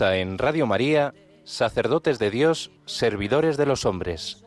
[0.00, 4.44] En Radio María, Sacerdotes de Dios, Servidores de los Hombres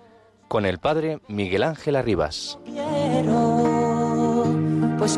[0.47, 2.59] con el padre Miguel Ángel Arribas.
[4.97, 5.17] Pues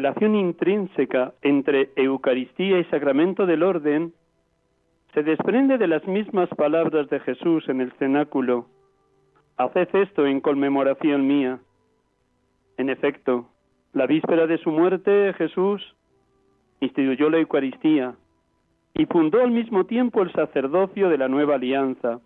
[0.00, 4.14] relación intrínseca entre Eucaristía y sacramento del orden
[5.12, 8.64] se desprende de las mismas palabras de Jesús en el cenáculo.
[9.58, 11.58] Haced esto en conmemoración mía.
[12.78, 13.50] En efecto,
[13.92, 15.82] la víspera de su muerte Jesús
[16.80, 18.14] instituyó la Eucaristía
[18.94, 22.20] y fundó al mismo tiempo el sacerdocio de la nueva alianza.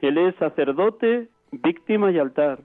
[0.00, 2.58] Él es sacerdote, víctima y altar,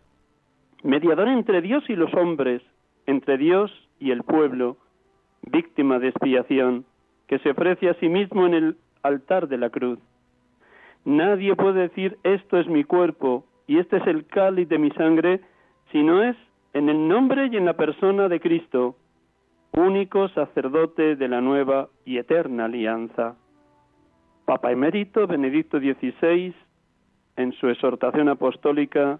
[0.81, 2.63] mediador entre Dios y los hombres,
[3.05, 4.77] entre Dios y el pueblo,
[5.43, 6.85] víctima de expiación,
[7.27, 9.99] que se ofrece a sí mismo en el altar de la cruz.
[11.05, 15.41] Nadie puede decir esto es mi cuerpo y este es el cáliz de mi sangre,
[15.91, 16.35] si no es
[16.73, 18.95] en el nombre y en la persona de Cristo,
[19.71, 23.35] único sacerdote de la nueva y eterna alianza.
[24.45, 26.53] Papa emérito Benedicto XVI,
[27.37, 29.19] en su exhortación apostólica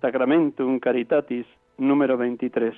[0.00, 1.46] Sacramentum Caritatis
[1.78, 2.74] número 23.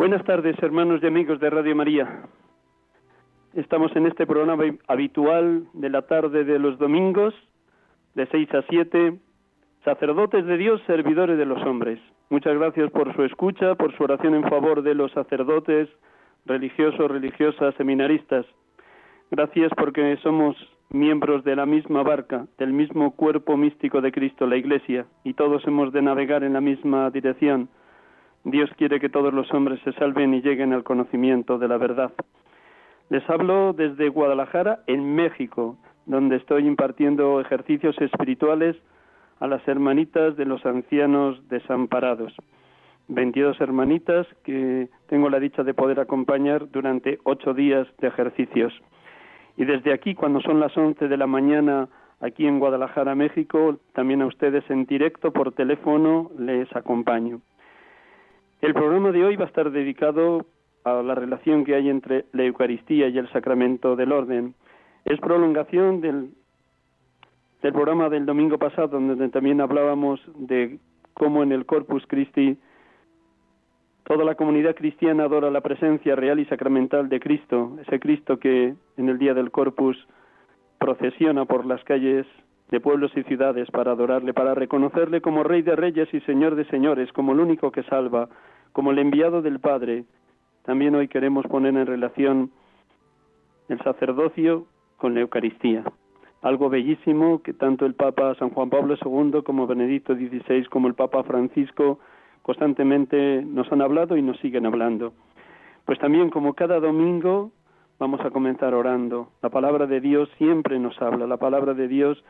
[0.00, 2.22] Buenas tardes, hermanos y amigos de Radio María.
[3.52, 7.34] Estamos en este programa habitual de la tarde de los domingos,
[8.14, 9.18] de 6 a 7,
[9.84, 12.00] sacerdotes de Dios, servidores de los hombres.
[12.30, 15.90] Muchas gracias por su escucha, por su oración en favor de los sacerdotes,
[16.46, 18.46] religiosos, religiosas, seminaristas.
[19.30, 20.56] Gracias porque somos
[20.88, 25.62] miembros de la misma barca, del mismo cuerpo místico de Cristo, la Iglesia, y todos
[25.66, 27.68] hemos de navegar en la misma dirección
[28.44, 32.12] Dios quiere que todos los hombres se salven y lleguen al conocimiento de la verdad.
[33.10, 38.76] Les hablo desde Guadalajara, en México, donde estoy impartiendo ejercicios espirituales
[39.40, 42.34] a las hermanitas de los ancianos desamparados.
[43.08, 48.72] 22 hermanitas que tengo la dicha de poder acompañar durante ocho días de ejercicios.
[49.56, 51.88] Y desde aquí, cuando son las 11 de la mañana,
[52.20, 57.40] aquí en Guadalajara, México, también a ustedes en directo por teléfono les acompaño.
[58.60, 60.44] El programa de hoy va a estar dedicado
[60.84, 64.54] a la relación que hay entre la Eucaristía y el sacramento del orden.
[65.06, 66.30] Es prolongación del,
[67.62, 70.78] del programa del domingo pasado, donde también hablábamos de
[71.14, 72.58] cómo en el Corpus Christi
[74.04, 78.74] toda la comunidad cristiana adora la presencia real y sacramental de Cristo, ese Cristo que
[78.98, 79.96] en el día del Corpus
[80.78, 82.26] procesiona por las calles
[82.70, 86.64] de pueblos y ciudades para adorarle, para reconocerle como Rey de Reyes y Señor de
[86.66, 88.28] Señores, como el único que salva,
[88.72, 90.04] como el enviado del Padre.
[90.64, 92.50] También hoy queremos poner en relación
[93.68, 94.66] el sacerdocio
[94.96, 95.84] con la Eucaristía.
[96.42, 100.94] Algo bellísimo que tanto el Papa San Juan Pablo II como Benedicto XVI como el
[100.94, 101.98] Papa Francisco
[102.42, 105.12] constantemente nos han hablado y nos siguen hablando.
[105.84, 107.50] Pues también como cada domingo
[107.98, 109.28] vamos a comenzar orando.
[109.42, 112.22] La palabra de Dios siempre nos habla, la palabra de Dios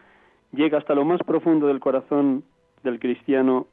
[0.53, 2.43] llega hasta lo más profundo del corazón
[2.83, 3.67] del cristiano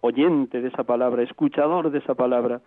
[0.00, 2.60] oyente de esa palabra, escuchador de esa palabra.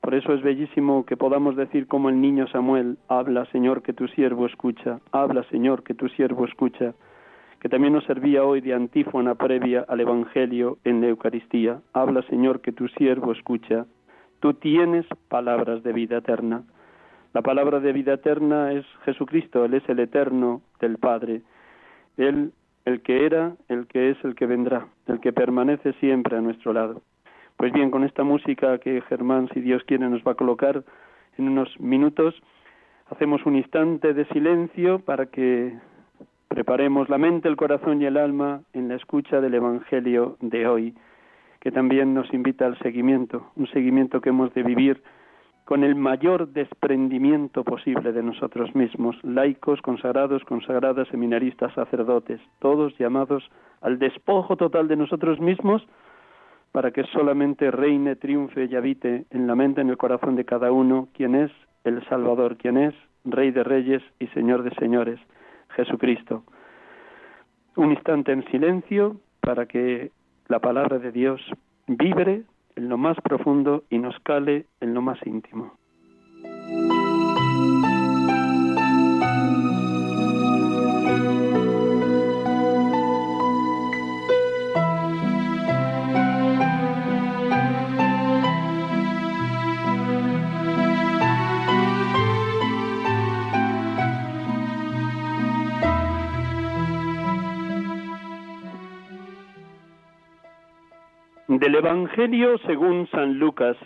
[0.00, 4.08] Por eso es bellísimo que podamos decir como el niño Samuel, habla Señor que tu
[4.08, 6.94] siervo escucha, habla Señor que tu siervo escucha,
[7.60, 12.60] que también nos servía hoy de antífona previa al Evangelio en la Eucaristía, habla Señor
[12.60, 13.84] que tu siervo escucha,
[14.40, 16.62] tú tienes palabras de vida eterna.
[17.34, 21.42] La palabra de vida eterna es Jesucristo, Él es el eterno del Padre.
[22.16, 22.52] Él
[22.84, 26.72] el que era, el que es, el que vendrá, el que permanece siempre a nuestro
[26.72, 27.02] lado.
[27.56, 30.82] Pues bien, con esta música que Germán, si Dios quiere, nos va a colocar
[31.36, 32.34] en unos minutos,
[33.10, 35.76] hacemos un instante de silencio para que
[36.48, 40.94] preparemos la mente, el corazón y el alma en la escucha del Evangelio de hoy,
[41.60, 45.02] que también nos invita al seguimiento, un seguimiento que hemos de vivir
[45.70, 53.48] con el mayor desprendimiento posible de nosotros mismos, laicos, consagrados, consagradas, seminaristas, sacerdotes, todos llamados
[53.80, 55.86] al despojo total de nosotros mismos
[56.72, 60.72] para que solamente reine, triunfe y habite en la mente, en el corazón de cada
[60.72, 61.52] uno, quien es
[61.84, 62.94] el Salvador, quien es
[63.24, 65.20] Rey de Reyes y Señor de Señores,
[65.76, 66.42] Jesucristo.
[67.76, 70.10] Un instante en silencio para que
[70.48, 71.40] la palabra de Dios
[71.86, 72.42] vibre
[72.80, 75.79] en lo más profundo y nos cale en lo más íntimo.
[101.60, 103.76] Del Evangelio según San Lucas.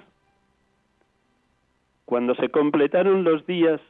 [2.05, 3.81] Cuando se completaron los días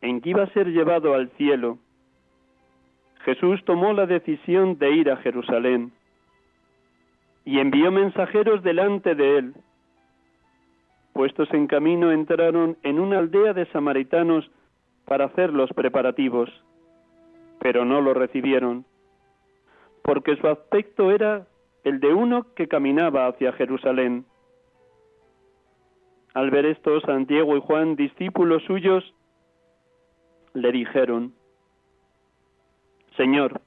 [0.00, 1.78] en que iba a ser llevado al cielo,
[3.24, 5.92] Jesús tomó la decisión de ir a Jerusalén
[7.44, 9.54] y envió mensajeros delante de él.
[11.12, 14.50] Puestos en camino entraron en una aldea de samaritanos
[15.04, 16.50] para hacer los preparativos,
[17.60, 18.84] pero no lo recibieron,
[20.02, 21.46] porque su aspecto era
[21.86, 24.26] el de uno que caminaba hacia Jerusalén.
[26.34, 29.14] Al ver esto, Santiago y Juan, discípulos suyos,
[30.52, 31.32] le dijeron,
[33.16, 33.60] Señor,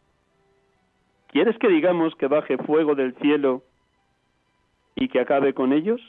[1.28, 3.64] ¿quieres que digamos que baje fuego del cielo
[4.96, 6.02] y que acabe con ellos?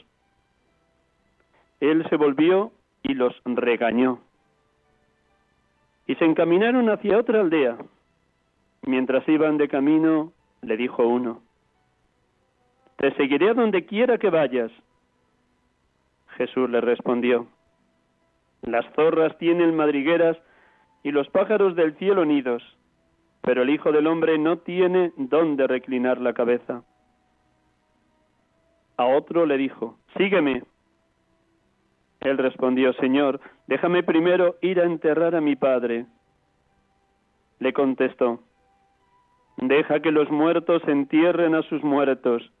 [1.79, 2.73] Él se volvió
[3.03, 4.19] y los regañó.
[6.07, 7.77] Y se encaminaron hacia otra aldea.
[8.81, 11.41] Mientras iban de camino, le dijo uno,
[13.01, 14.71] te seguiré a donde quiera que vayas.
[16.37, 17.47] Jesús le respondió,
[18.61, 20.37] las zorras tienen madrigueras
[21.01, 22.61] y los pájaros del cielo nidos,
[23.41, 26.83] pero el Hijo del Hombre no tiene dónde reclinar la cabeza.
[28.97, 30.61] A otro le dijo, sígueme.
[32.19, 36.05] Él respondió, Señor, déjame primero ir a enterrar a mi padre.
[37.57, 38.43] Le contestó,
[39.57, 42.51] deja que los muertos entierren a sus muertos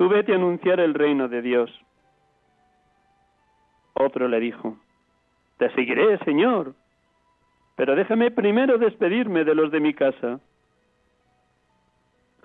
[0.00, 1.70] Tú vete a anunciar el reino de Dios.
[3.92, 4.78] Otro le dijo,
[5.58, 6.72] Te seguiré, Señor,
[7.76, 10.40] pero déjame primero despedirme de los de mi casa.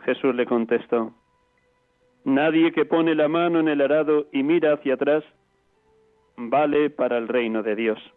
[0.04, 1.14] Jesús le contestó,
[2.26, 5.24] Nadie que pone la mano en el arado y mira hacia atrás
[6.36, 8.15] vale para el reino de Dios.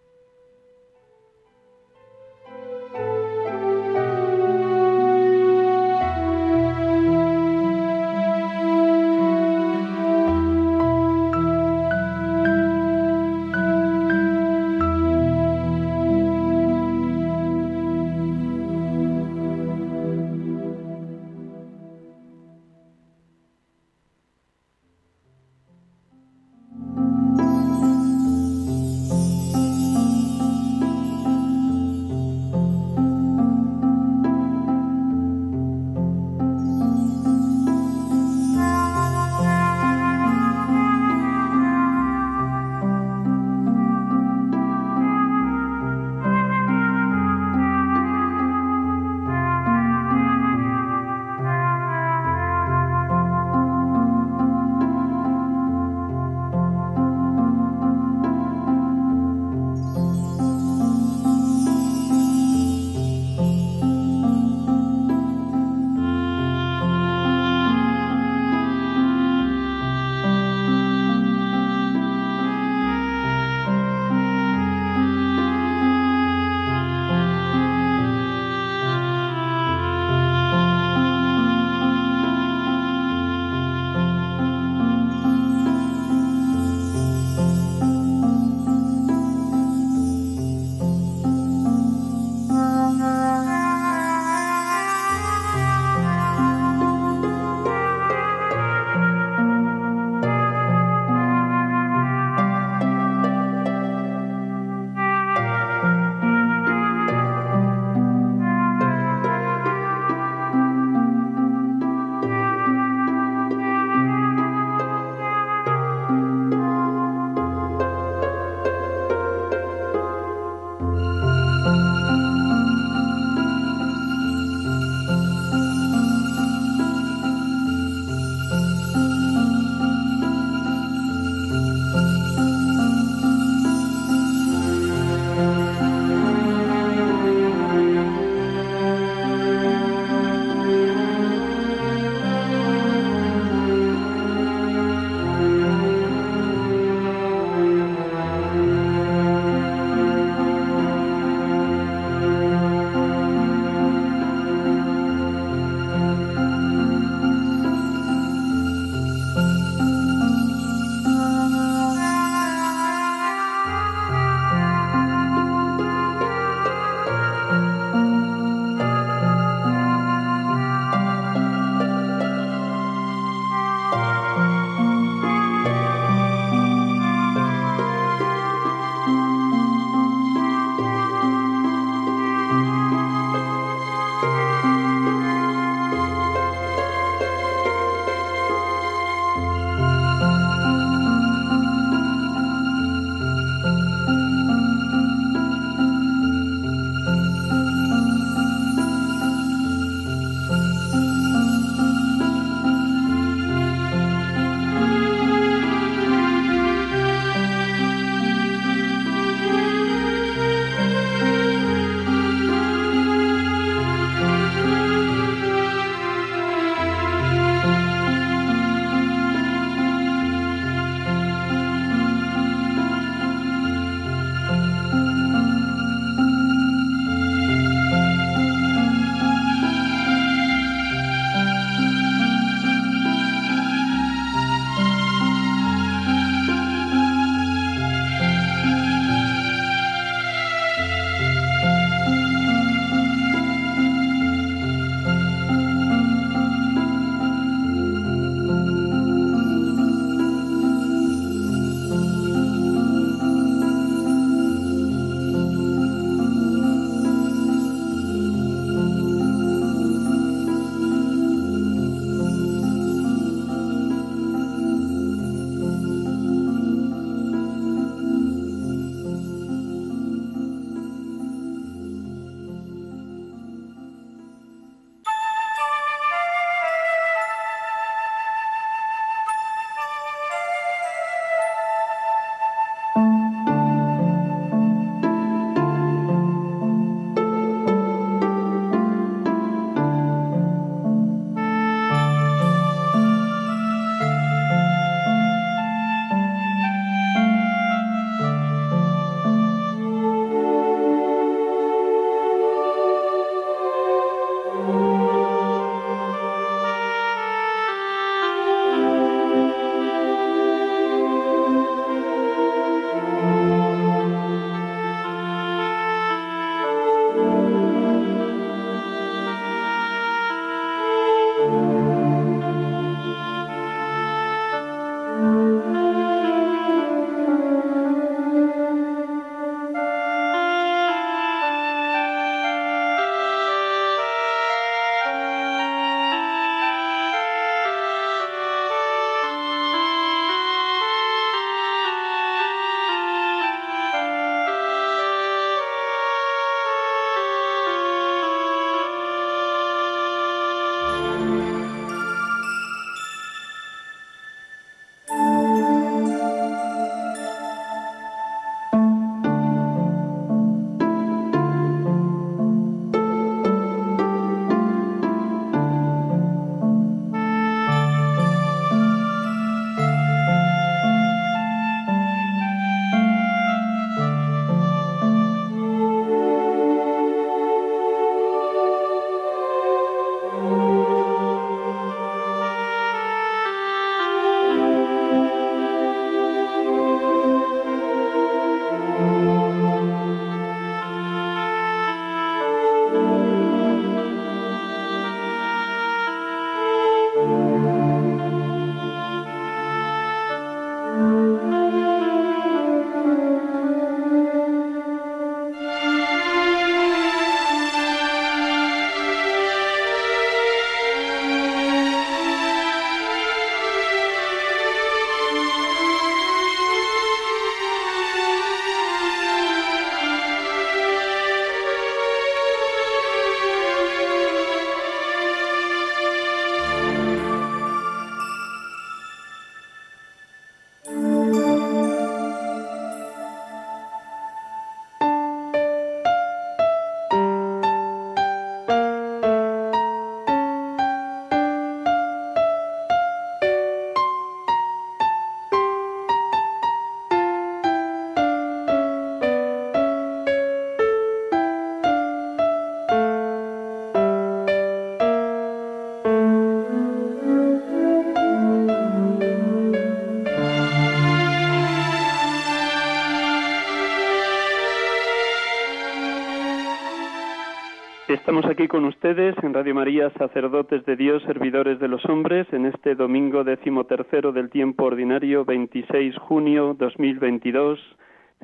[468.69, 473.43] Con ustedes en Radio María, sacerdotes de Dios, servidores de los hombres, en este domingo
[473.43, 477.81] decimotercero del tiempo ordinario, 26 junio 2022.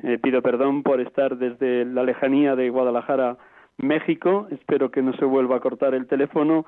[0.03, 3.37] Eh, pido perdón por estar desde la lejanía de Guadalajara,
[3.77, 4.47] México.
[4.51, 6.65] Espero que no se vuelva a cortar el teléfono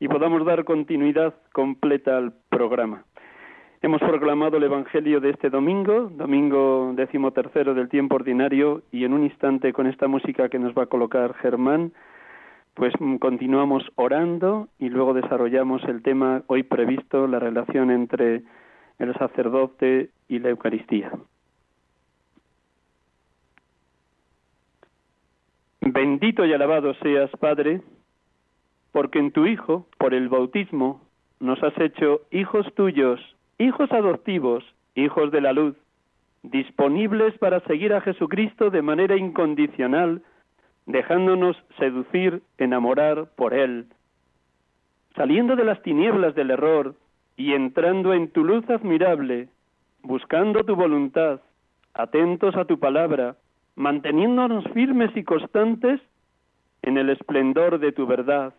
[0.00, 3.04] y podamos dar continuidad completa al programa.
[3.80, 9.22] Hemos proclamado el Evangelio de este domingo, domingo decimotercero del tiempo ordinario, y en un
[9.22, 11.92] instante con esta música que nos va a colocar Germán,
[12.78, 18.44] pues mm, continuamos orando y luego desarrollamos el tema hoy previsto, la relación entre
[19.00, 21.10] el sacerdote y la Eucaristía.
[25.80, 27.82] Bendito y alabado seas, Padre,
[28.92, 31.00] porque en tu Hijo, por el bautismo,
[31.40, 33.20] nos has hecho hijos tuyos,
[33.58, 35.74] hijos adoptivos, hijos de la luz,
[36.44, 40.22] disponibles para seguir a Jesucristo de manera incondicional,
[40.88, 43.86] dejándonos seducir, enamorar por Él,
[45.14, 46.94] saliendo de las tinieblas del error
[47.36, 49.48] y entrando en tu luz admirable,
[50.02, 51.40] buscando tu voluntad,
[51.92, 53.36] atentos a tu palabra,
[53.76, 56.00] manteniéndonos firmes y constantes
[56.80, 58.54] en el esplendor de tu verdad,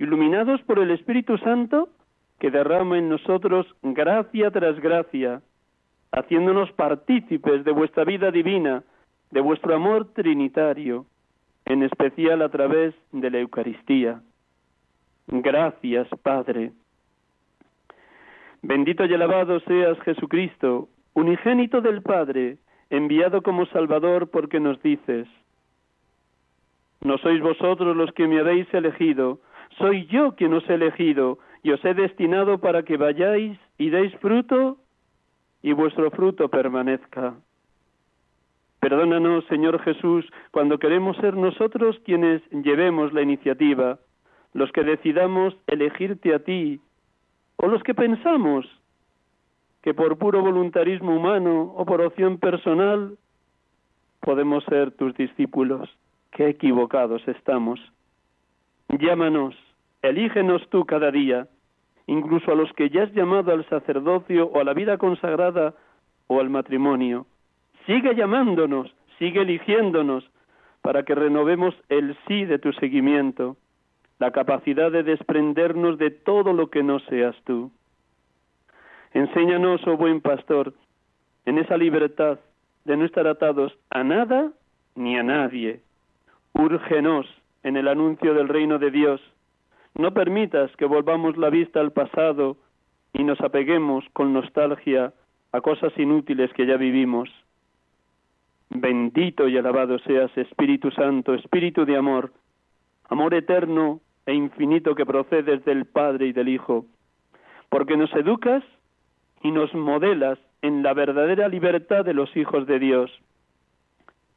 [0.00, 1.90] iluminados por el Espíritu Santo
[2.40, 5.42] que derrama en nosotros gracia tras gracia,
[6.10, 8.82] haciéndonos partícipes de vuestra vida divina,
[9.30, 11.06] de vuestro amor trinitario,
[11.72, 14.20] en especial a través de la Eucaristía.
[15.26, 16.72] Gracias, Padre.
[18.62, 22.58] Bendito y alabado seas Jesucristo, unigénito del Padre,
[22.90, 25.26] enviado como Salvador porque nos dices,
[27.00, 29.40] no sois vosotros los que me habéis elegido,
[29.78, 34.14] soy yo quien os he elegido y os he destinado para que vayáis y deis
[34.16, 34.76] fruto
[35.62, 37.34] y vuestro fruto permanezca.
[38.82, 44.00] Perdónanos, Señor Jesús, cuando queremos ser nosotros quienes llevemos la iniciativa,
[44.54, 46.80] los que decidamos elegirte a ti,
[47.58, 48.66] o los que pensamos
[49.82, 53.16] que por puro voluntarismo humano o por opción personal
[54.18, 55.88] podemos ser tus discípulos.
[56.32, 57.78] Qué equivocados estamos.
[58.88, 59.54] Llámanos,
[60.02, 61.46] elígenos tú cada día,
[62.08, 65.72] incluso a los que ya has llamado al sacerdocio o a la vida consagrada
[66.26, 67.26] o al matrimonio
[67.86, 70.28] Sigue llamándonos, sigue eligiéndonos
[70.82, 73.56] para que renovemos el sí de tu seguimiento,
[74.18, 77.72] la capacidad de desprendernos de todo lo que no seas tú.
[79.14, 80.74] Enséñanos, oh buen pastor,
[81.44, 82.38] en esa libertad
[82.84, 84.52] de no estar atados a nada
[84.94, 85.80] ni a nadie.
[86.52, 87.26] Úrgenos
[87.62, 89.20] en el anuncio del reino de Dios.
[89.94, 92.56] No permitas que volvamos la vista al pasado
[93.12, 95.12] y nos apeguemos con nostalgia
[95.52, 97.28] a cosas inútiles que ya vivimos.
[98.74, 102.32] Bendito y alabado seas, Espíritu Santo, Espíritu de amor,
[103.10, 106.86] amor eterno e infinito que procedes del Padre y del Hijo,
[107.68, 108.64] porque nos educas
[109.42, 113.10] y nos modelas en la verdadera libertad de los hijos de Dios,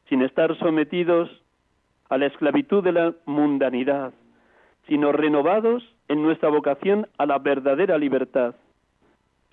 [0.09, 1.29] sin estar sometidos
[2.09, 4.13] a la esclavitud de la mundanidad,
[4.87, 8.55] sino renovados en nuestra vocación a la verdadera libertad,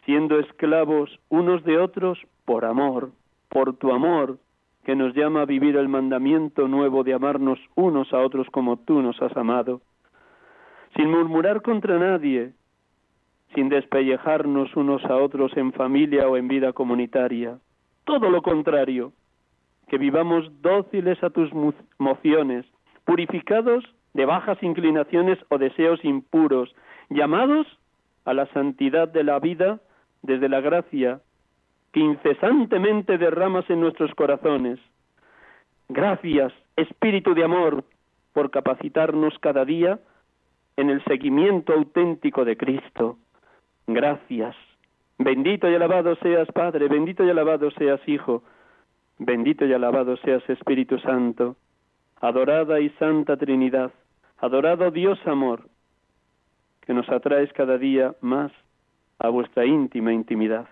[0.04, 3.12] siendo esclavos unos de otros por amor,
[3.48, 4.38] por tu amor,
[4.84, 9.00] que nos llama a vivir el mandamiento nuevo de amarnos unos a otros como tú
[9.00, 9.80] nos has amado,
[10.96, 12.52] sin murmurar contra nadie,
[13.54, 17.58] sin despellejarnos unos a otros en familia o en vida comunitaria.
[18.04, 19.12] Todo lo contrario,
[19.88, 21.50] que vivamos dóciles a tus
[21.98, 22.66] mociones,
[23.04, 26.74] purificados de bajas inclinaciones o deseos impuros,
[27.08, 27.66] llamados
[28.24, 29.80] a la santidad de la vida
[30.22, 31.20] desde la gracia
[31.92, 34.78] que incesantemente derramas en nuestros corazones.
[35.88, 37.84] Gracias, Espíritu de Amor,
[38.32, 40.00] por capacitarnos cada día
[40.76, 43.18] en el seguimiento auténtico de Cristo.
[43.86, 44.56] Gracias.
[45.18, 48.42] Bendito y alabado seas Padre, bendito y alabado seas Hijo,
[49.18, 51.56] bendito y alabado seas Espíritu Santo.
[52.22, 53.92] Adorada y Santa Trinidad,
[54.38, 55.68] adorado Dios Amor,
[56.86, 58.52] que nos atraes cada día más
[59.18, 60.68] a vuestra íntima intimidad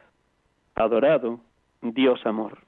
[0.75, 1.41] adorado
[1.83, 2.59] Dios amor.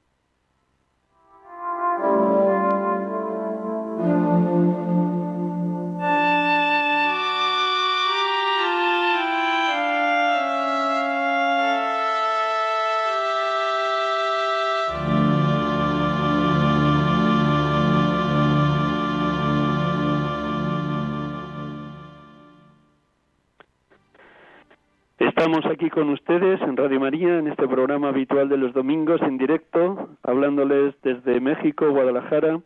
[25.53, 29.37] Estamos aquí con ustedes en Radio María, en este programa habitual de los domingos en
[29.37, 32.59] directo, hablándoles desde México, Guadalajara,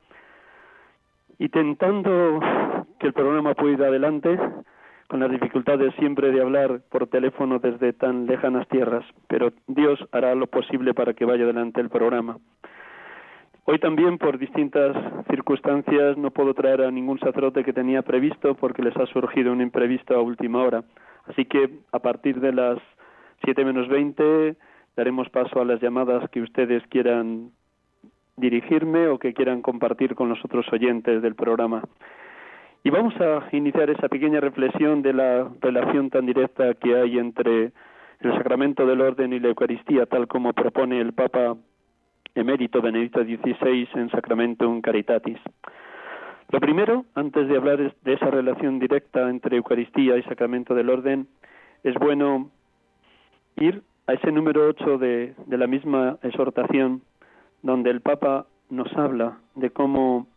[1.37, 2.39] y tentando
[2.97, 4.39] que el programa pueda ir adelante
[5.09, 10.33] con las dificultades siempre de hablar por teléfono desde tan lejanas tierras, pero Dios hará
[10.33, 12.37] lo posible para que vaya adelante el programa.
[13.69, 14.95] Hoy también, por distintas
[15.29, 19.59] circunstancias, no puedo traer a ningún sacerdote que tenía previsto porque les ha surgido un
[19.59, 20.85] imprevisto a última hora.
[21.25, 22.77] Así que a partir de las
[23.43, 24.55] siete menos veinte
[24.95, 27.51] daremos paso a las llamadas que ustedes quieran
[28.37, 31.83] dirigirme o que quieran compartir con los otros oyentes del programa.
[32.85, 37.73] Y vamos a iniciar esa pequeña reflexión de la relación tan directa que hay entre
[38.21, 41.57] el sacramento del orden y la Eucaristía, tal como propone el Papa
[42.35, 45.37] emérito Benedicto XVI en Sacramentum Caritatis.
[46.49, 51.27] Lo primero, antes de hablar de esa relación directa entre Eucaristía y Sacramento del Orden,
[51.83, 52.49] es bueno
[53.57, 57.01] ir a ese número 8 de, de la misma exhortación,
[57.61, 60.27] donde el Papa nos habla de cómo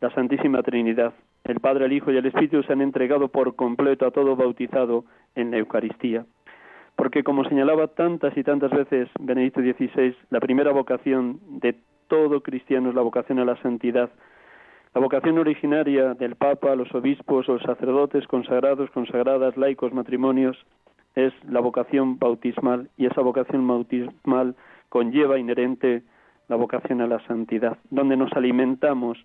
[0.00, 1.12] la Santísima Trinidad
[1.48, 5.04] el Padre, el Hijo y el Espíritu se han entregado por completo a todo bautizado
[5.34, 6.26] en la Eucaristía.
[6.98, 11.76] Porque, como señalaba tantas y tantas veces Benedicto XVI, la primera vocación de
[12.08, 14.10] todo cristiano es la vocación a la santidad.
[14.96, 20.56] La vocación originaria del Papa, los obispos, los sacerdotes, consagrados, consagradas, laicos, matrimonios,
[21.14, 24.56] es la vocación bautismal y esa vocación bautismal
[24.88, 26.02] conlleva inherente
[26.48, 29.24] la vocación a la santidad, donde nos alimentamos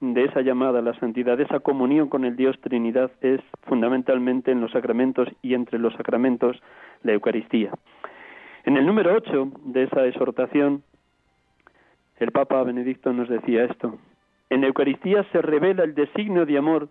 [0.00, 4.50] de esa llamada a la santidad, de esa comunión con el Dios Trinidad es fundamentalmente
[4.50, 6.60] en los sacramentos y entre los sacramentos
[7.02, 7.70] la Eucaristía.
[8.64, 10.82] En el número 8 de esa exhortación,
[12.18, 13.98] el Papa Benedicto nos decía esto.
[14.48, 16.88] En la Eucaristía se revela el designio de amor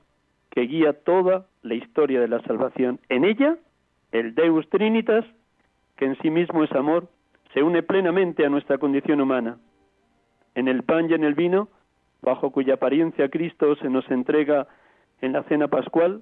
[0.52, 3.00] que guía toda la historia de la salvación.
[3.10, 3.58] En ella,
[4.12, 5.26] el Deus Trinitas,
[5.98, 7.08] que en sí mismo es amor,
[7.54, 9.58] se une plenamente a nuestra condición humana.
[10.56, 11.69] En el pan y en el vino,
[12.29, 14.67] bajo cuya apariencia Cristo se nos entrega
[15.21, 16.21] en la cena pascual,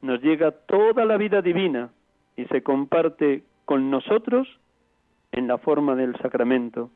[0.00, 1.90] nos llega toda la vida divina
[2.36, 4.48] y se comparte con nosotros
[5.30, 6.90] en la forma del sacramento.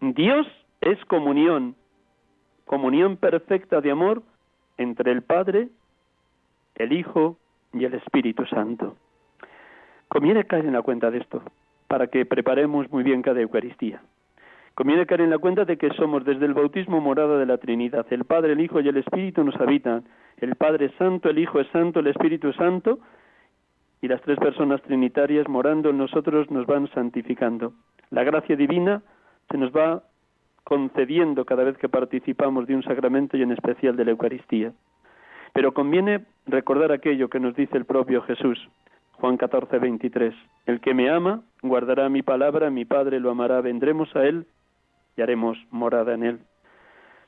[0.00, 0.46] Dios
[0.80, 1.74] es comunión,
[2.64, 4.22] comunión perfecta de amor
[4.78, 5.68] entre el Padre,
[6.76, 7.38] el Hijo
[7.72, 8.96] y el Espíritu Santo.
[10.06, 11.42] Conviene caer en la cuenta de esto
[11.88, 14.00] para que preparemos muy bien cada Eucaristía.
[14.74, 18.06] Conviene caer en la cuenta de que somos desde el bautismo morada de la Trinidad.
[18.10, 20.04] El Padre, el Hijo y el Espíritu nos habitan.
[20.38, 22.98] El Padre es santo, el Hijo es santo, el Espíritu es santo.
[24.00, 27.74] Y las tres personas trinitarias morando en nosotros nos van santificando.
[28.10, 29.02] La gracia divina
[29.50, 30.02] se nos va
[30.64, 34.72] concediendo cada vez que participamos de un sacramento y en especial de la Eucaristía.
[35.52, 38.58] Pero conviene recordar aquello que nos dice el propio Jesús,
[39.12, 40.34] Juan 14, 23.
[40.66, 44.46] El que me ama guardará mi palabra, mi Padre lo amará, vendremos a él
[45.16, 46.38] y haremos morada en Él.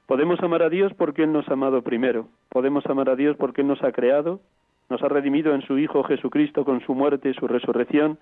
[0.07, 2.29] Podemos amar a Dios porque Él nos ha amado primero.
[2.51, 4.41] Podemos amar a Dios porque Él nos ha creado,
[4.91, 8.19] nos ha redimido en su Hijo Jesucristo con su muerte y su resurrección,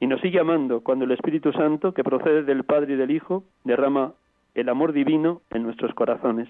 [0.00, 3.44] y nos sigue amando cuando el Espíritu Santo, que procede del Padre y del Hijo,
[3.64, 4.14] derrama
[4.54, 6.48] el amor divino en nuestros corazones.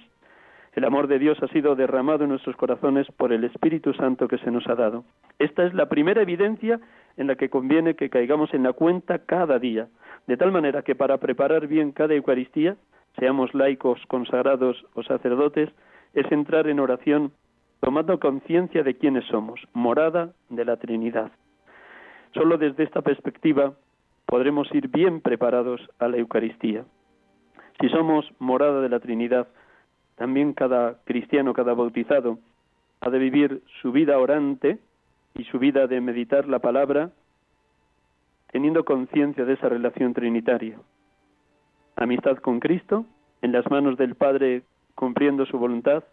[0.74, 4.38] El amor de Dios ha sido derramado en nuestros corazones por el Espíritu Santo que
[4.38, 5.04] se nos ha dado.
[5.38, 6.80] Esta es la primera evidencia
[7.18, 9.88] en la que conviene que caigamos en la cuenta cada día,
[10.26, 12.76] de tal manera que para preparar bien cada Eucaristía,
[13.18, 15.68] seamos laicos, consagrados o sacerdotes,
[16.14, 17.32] es entrar en oración
[17.80, 21.32] tomando conciencia de quiénes somos, morada de la Trinidad.
[22.32, 23.74] Solo desde esta perspectiva
[24.24, 26.84] podremos ir bien preparados a la Eucaristía.
[27.78, 29.48] Si somos morada de la Trinidad,
[30.22, 32.38] también cada cristiano, cada bautizado,
[33.00, 34.78] ha de vivir su vida orante
[35.34, 37.10] y su vida de meditar la palabra
[38.52, 40.78] teniendo conciencia de esa relación trinitaria.
[41.96, 43.04] Amistad con Cristo,
[43.40, 44.62] en las manos del Padre
[44.94, 46.04] cumpliendo su voluntad,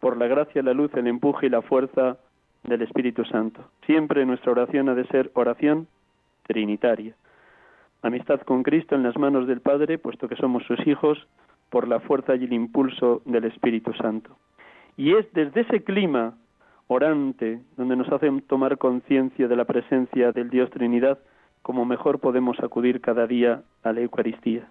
[0.00, 2.16] por la gracia, la luz, el empuje y la fuerza
[2.64, 3.62] del Espíritu Santo.
[3.86, 5.86] Siempre nuestra oración ha de ser oración
[6.48, 7.14] trinitaria.
[8.02, 11.28] Amistad con Cristo en las manos del Padre, puesto que somos sus hijos,
[11.72, 14.36] por la fuerza y el impulso del Espíritu Santo.
[14.98, 16.34] Y es desde ese clima
[16.86, 21.18] orante, donde nos hacen tomar conciencia de la presencia del Dios Trinidad,
[21.62, 24.68] como mejor podemos acudir cada día a la Eucaristía.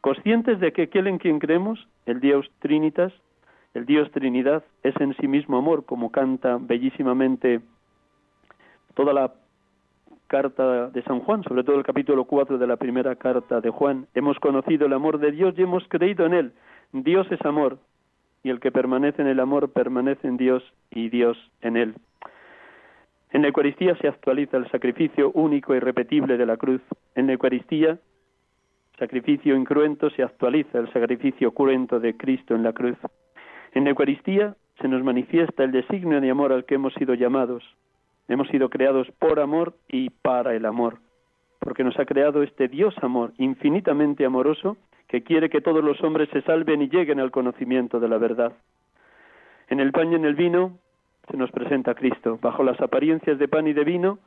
[0.00, 3.12] Conscientes de que aquel en quien creemos, el Dios Trinitas,
[3.74, 7.60] el Dios Trinidad, es en sí mismo amor, como canta bellísimamente
[8.94, 9.34] toda la
[10.26, 14.06] carta de San Juan, sobre todo el capítulo 4 de la primera carta de Juan.
[14.14, 16.52] Hemos conocido el amor de Dios y hemos creído en él.
[16.92, 17.78] Dios es amor,
[18.42, 21.94] y el que permanece en el amor permanece en Dios y Dios en él.
[23.30, 26.80] En la Eucaristía se actualiza el sacrificio único y repetible de la cruz.
[27.14, 27.98] En la Eucaristía,
[28.98, 32.96] sacrificio incruento, se actualiza el sacrificio cruento de Cristo en la cruz.
[33.72, 37.64] En la Eucaristía se nos manifiesta el designio de amor al que hemos sido llamados.
[38.28, 40.98] Hemos sido creados por amor y para el amor,
[41.60, 44.76] porque nos ha creado este Dios amor infinitamente amoroso
[45.08, 48.52] que quiere que todos los hombres se salven y lleguen al conocimiento de la verdad.
[49.68, 50.78] En el pan y en el vino
[51.30, 52.38] se nos presenta Cristo.
[52.40, 54.18] Bajo las apariencias de pan y de vino,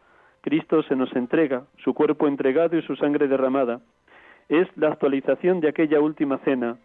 [0.42, 3.82] Cristo se nos entrega, su cuerpo entregado y su sangre derramada.
[4.48, 6.78] Es la actualización de aquella última cena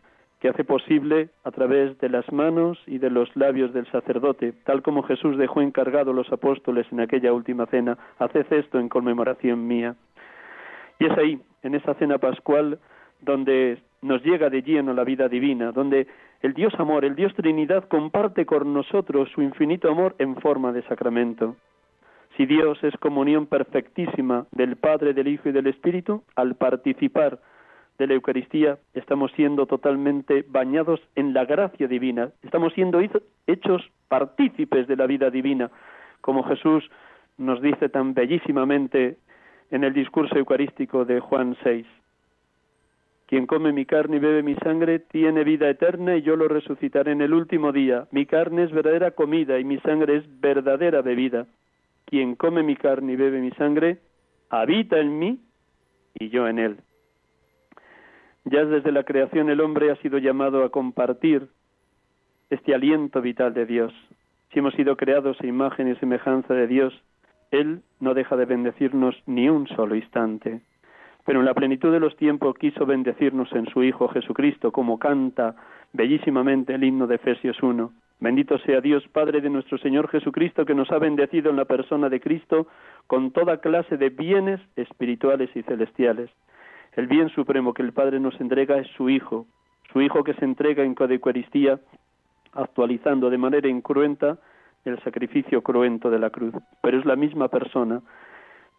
[0.45, 4.83] que hace posible a través de las manos y de los labios del sacerdote, tal
[4.83, 9.67] como Jesús dejó encargado a los apóstoles en aquella última cena, haced esto en conmemoración
[9.67, 9.97] mía.
[10.99, 12.79] Y es ahí, en esa cena pascual,
[13.23, 16.09] donde nos llega de lleno la vida divina, donde
[16.43, 20.83] el Dios amor, el Dios Trinidad comparte con nosotros su infinito amor en forma de
[20.83, 21.57] sacramento.
[22.37, 27.39] Si Dios es comunión perfectísima del Padre, del Hijo y del Espíritu, al participar
[27.99, 33.01] de la Eucaristía estamos siendo totalmente bañados en la gracia divina, estamos siendo
[33.47, 35.71] hechos partícipes de la vida divina,
[36.21, 36.91] como Jesús
[37.39, 39.19] nos dice tan bellísimamente
[39.71, 41.87] en el discurso eucarístico de Juan 6.
[43.27, 47.13] Quien come mi carne y bebe mi sangre tiene vida eterna y yo lo resucitaré
[47.13, 48.07] en el último día.
[48.11, 51.47] Mi carne es verdadera comida y mi sangre es verdadera bebida.
[52.05, 53.99] Quien come mi carne y bebe mi sangre
[54.51, 55.41] habita en mí
[56.15, 56.77] y yo en él.
[58.45, 61.49] Ya desde la creación el hombre ha sido llamado a compartir
[62.51, 63.93] este aliento vital de Dios.
[64.53, 66.93] Si hemos sido creados a imagen y semejanza de Dios,
[67.51, 70.61] Él no deja de bendecirnos ni un solo instante.
[71.25, 75.57] Pero en la plenitud de los tiempos quiso bendecirnos en su Hijo Jesucristo, como canta
[75.95, 77.93] bellísimamente el himno de Efesios 1.
[78.21, 82.11] Bendito sea Dios Padre de nuestro Señor Jesucristo, que nos ha bendecido en la persona
[82.11, 82.67] de Cristo
[83.07, 86.31] con toda clase de bienes espirituales y celestiales
[86.97, 89.47] el bien supremo que el Padre nos entrega es su Hijo,
[89.93, 91.81] su Hijo que se entrega en cada Eucaristía,
[92.53, 94.39] actualizando de manera incruenta
[94.85, 96.55] el sacrificio cruento de la cruz.
[96.83, 98.01] Pero es la misma persona,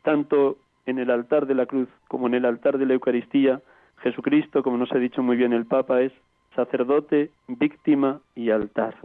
[0.04, 3.62] tanto en el altar de la cruz como en el altar de la Eucaristía,
[3.97, 6.13] Jesucristo, como nos ha dicho muy bien el Papa, es
[6.56, 8.95] sacerdote, víctima y altar.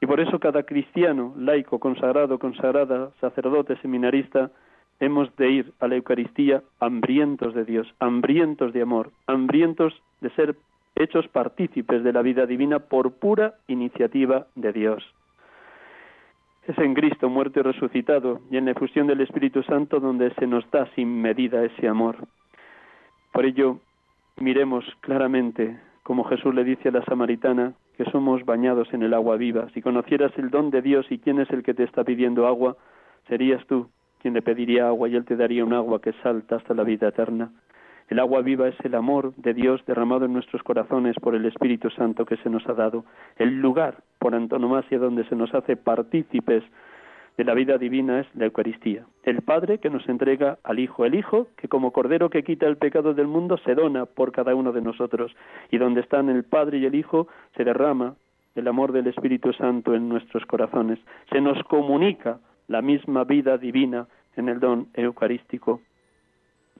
[0.00, 4.50] Y por eso cada cristiano, laico, consagrado, consagrada, sacerdote, seminarista,
[5.00, 10.56] hemos de ir a la Eucaristía hambrientos de Dios, hambrientos de amor, hambrientos de ser
[10.94, 15.04] hechos partícipes de la vida divina por pura iniciativa de Dios.
[16.66, 20.46] Es en Cristo muerto y resucitado y en la efusión del Espíritu Santo donde se
[20.46, 22.16] nos da sin medida ese amor.
[23.32, 23.78] Por ello,
[24.36, 29.36] miremos claramente como Jesús le dice a la samaritana que somos bañados en el agua
[29.36, 29.68] viva.
[29.74, 32.76] Si conocieras el don de Dios y quién es el que te está pidiendo agua,
[33.28, 33.88] serías tú,
[34.20, 37.08] quien le pediría agua y él te daría un agua que salta hasta la vida
[37.08, 37.50] eterna.
[38.08, 41.90] El agua viva es el amor de Dios derramado en nuestros corazones por el Espíritu
[41.90, 43.04] Santo que se nos ha dado.
[43.36, 46.64] El lugar por antonomasia donde se nos hace partícipes
[47.36, 49.04] de la vida divina es la Eucaristía.
[49.22, 52.78] El Padre que nos entrega al Hijo, el Hijo que como Cordero que quita el
[52.78, 55.36] pecado del mundo se dona por cada uno de nosotros.
[55.70, 58.14] Y donde están el Padre y el Hijo se derrama
[58.54, 60.98] el amor del Espíritu Santo en nuestros corazones.
[61.30, 65.80] Se nos comunica la misma vida divina en el don eucarístico.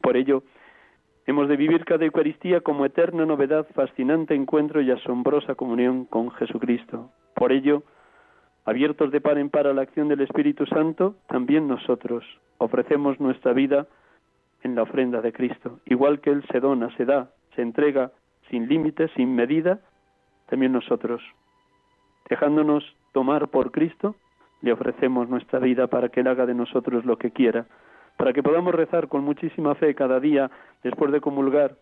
[0.01, 0.45] Por ello,
[1.27, 7.11] hemos de vivir cada Eucaristía como eterna novedad, fascinante encuentro y asombrosa comunión con Jesucristo.
[7.35, 7.83] Por ello,
[8.65, 12.25] abiertos de par en par a la acción del Espíritu Santo, también nosotros
[12.59, 13.87] ofrecemos nuestra vida
[14.63, 15.81] en la ofrenda de Cristo.
[15.87, 18.13] Igual que Él se dona, se da, se entrega
[18.51, 19.81] sin límites, sin medida,
[20.49, 21.23] también nosotros,
[22.29, 24.17] dejándonos tomar por Cristo,
[24.61, 27.67] le ofrecemos nuestra vida para que Él haga de nosotros lo que quiera,
[28.17, 30.51] para que podamos rezar con muchísima fe cada día
[30.83, 31.77] después de comulgar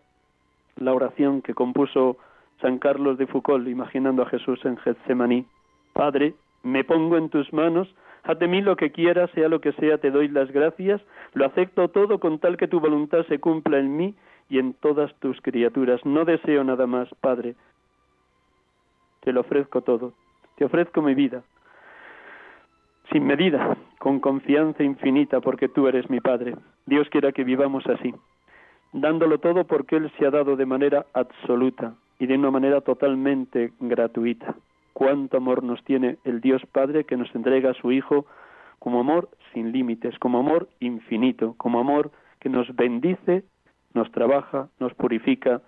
[0.75, 2.17] la oración que compuso
[2.61, 5.45] San Carlos de Foucault imaginando a Jesús en Getsemaní.
[5.93, 9.73] Padre, me pongo en tus manos, haz de mí lo que quieras, sea lo que
[9.73, 11.01] sea, te doy las gracias,
[11.33, 14.15] lo acepto todo con tal que tu voluntad se cumpla en mí
[14.49, 16.05] y en todas tus criaturas.
[16.05, 17.55] No deseo nada más, Padre.
[19.21, 20.13] Te lo ofrezco todo.
[20.55, 21.43] Te ofrezco mi vida,
[23.11, 26.55] sin medida, con confianza infinita, porque tú eres mi Padre.
[26.85, 28.13] Dios quiera que vivamos así,
[28.93, 33.71] dándolo todo porque Él se ha dado de manera absoluta y de una manera totalmente
[33.79, 34.55] gratuita.
[34.93, 38.25] Cuánto amor nos tiene el Dios Padre que nos entrega a su Hijo
[38.79, 43.43] como amor sin límites, como amor infinito, como amor que nos bendice,
[43.93, 45.61] nos trabaja, nos purifica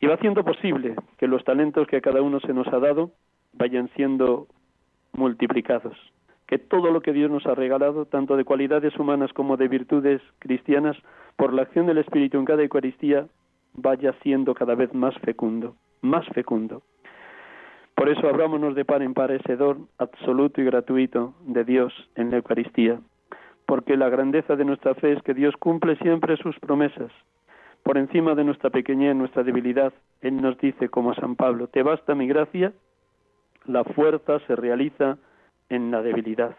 [0.00, 3.10] y va haciendo posible que los talentos que a cada uno se nos ha dado
[3.52, 4.46] vayan siendo
[5.12, 5.96] multiplicados
[6.54, 10.22] que todo lo que Dios nos ha regalado, tanto de cualidades humanas como de virtudes
[10.38, 10.96] cristianas,
[11.34, 13.26] por la acción del Espíritu en cada Eucaristía,
[13.72, 16.82] vaya siendo cada vez más fecundo, más fecundo.
[17.96, 22.30] Por eso abrámonos de par en par ese don absoluto y gratuito de Dios en
[22.30, 23.00] la Eucaristía,
[23.66, 27.10] porque la grandeza de nuestra fe es que Dios cumple siempre sus promesas.
[27.82, 31.82] Por encima de nuestra pequeñez, nuestra debilidad, Él nos dice, como a San Pablo, te
[31.82, 32.72] basta mi gracia,
[33.66, 35.18] la fuerza se realiza
[35.68, 36.56] en la debilidad.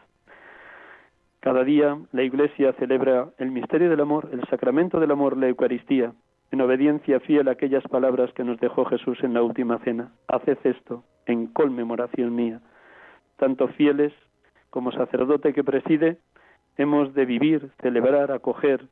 [1.39, 6.13] Cada día la Iglesia celebra el misterio del amor, el sacramento del amor, la Eucaristía,
[6.51, 10.11] en obediencia fiel a aquellas palabras que nos dejó Jesús en la última cena.
[10.27, 12.61] Haced esto en conmemoración mía.
[13.37, 14.13] Tanto fieles
[14.69, 16.17] como sacerdote que preside,
[16.77, 18.87] hemos de vivir, celebrar, acoger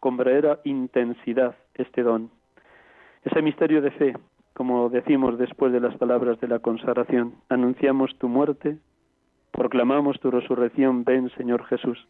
[0.00, 2.30] con verdadera intensidad este don.
[3.24, 4.14] Ese misterio de fe,
[4.54, 8.78] como decimos después de las palabras de la consagración, anunciamos tu muerte,
[9.50, 12.06] proclamamos tu resurrección, ven Señor Jesús.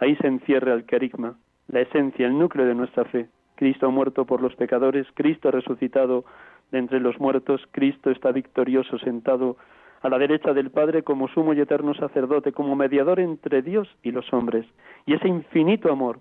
[0.00, 1.36] Ahí se encierra el carigma,
[1.68, 3.28] la esencia, el núcleo de nuestra fe.
[3.56, 6.24] Cristo muerto por los pecadores, Cristo resucitado
[6.72, 9.56] de entre los muertos, Cristo está victorioso sentado
[10.02, 14.10] a la derecha del Padre como sumo y eterno sacerdote, como mediador entre Dios y
[14.10, 14.66] los hombres.
[15.06, 16.18] Y ese infinito amor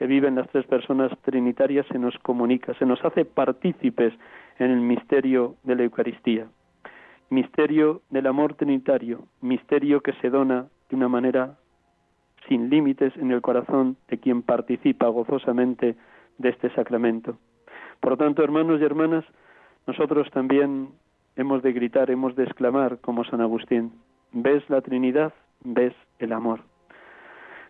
[0.00, 4.14] que vive en las tres personas trinitarias se nos comunica, se nos hace partícipes
[4.58, 6.46] en el misterio de la Eucaristía.
[7.28, 11.58] Misterio del amor trinitario, misterio que se dona de una manera
[12.48, 15.96] sin límites en el corazón de quien participa gozosamente
[16.38, 17.36] de este sacramento.
[18.00, 19.26] Por lo tanto, hermanos y hermanas,
[19.86, 20.88] nosotros también
[21.36, 23.92] hemos de gritar, hemos de exclamar como San Agustín,
[24.32, 26.60] ves la Trinidad, ves el amor.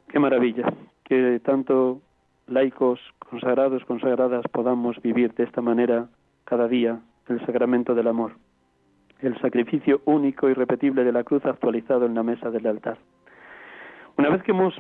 [0.07, 2.01] Qué maravilla que tanto
[2.51, 6.09] laicos, consagrados, consagradas podamos vivir de esta manera
[6.45, 8.33] cada día el sacramento del amor,
[9.21, 12.99] el sacrificio único y repetible de la cruz actualizado en la mesa del altar.
[14.19, 14.75] Una vez que hemos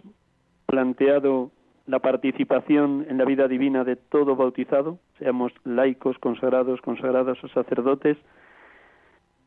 [0.66, 1.50] planteado
[1.86, 8.16] la participación en la vida divina de todo bautizado, seamos laicos, consagrados, consagradas o sacerdotes.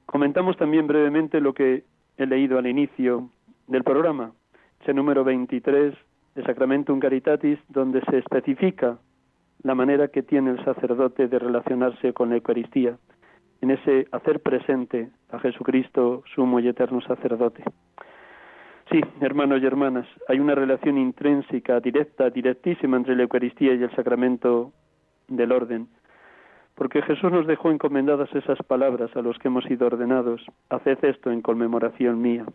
[0.05, 1.83] Comentamos también brevemente lo que
[2.17, 3.29] he leído al inicio
[3.67, 4.31] del programa,
[4.81, 5.93] ese número 23
[6.35, 8.97] de Sacramentum Caritatis, donde se especifica
[9.63, 12.97] la manera que tiene el sacerdote de relacionarse con la Eucaristía,
[13.61, 17.63] en ese hacer presente a Jesucristo, sumo y eterno sacerdote.
[18.91, 23.95] Sí, hermanos y hermanas, hay una relación intrínseca, directa, directísima entre la Eucaristía y el
[23.95, 24.73] sacramento
[25.29, 25.87] del orden,
[26.75, 31.31] porque Jesús nos dejó encomendadas esas palabras a los que hemos sido ordenados, haced esto
[31.31, 32.45] en conmemoración mía.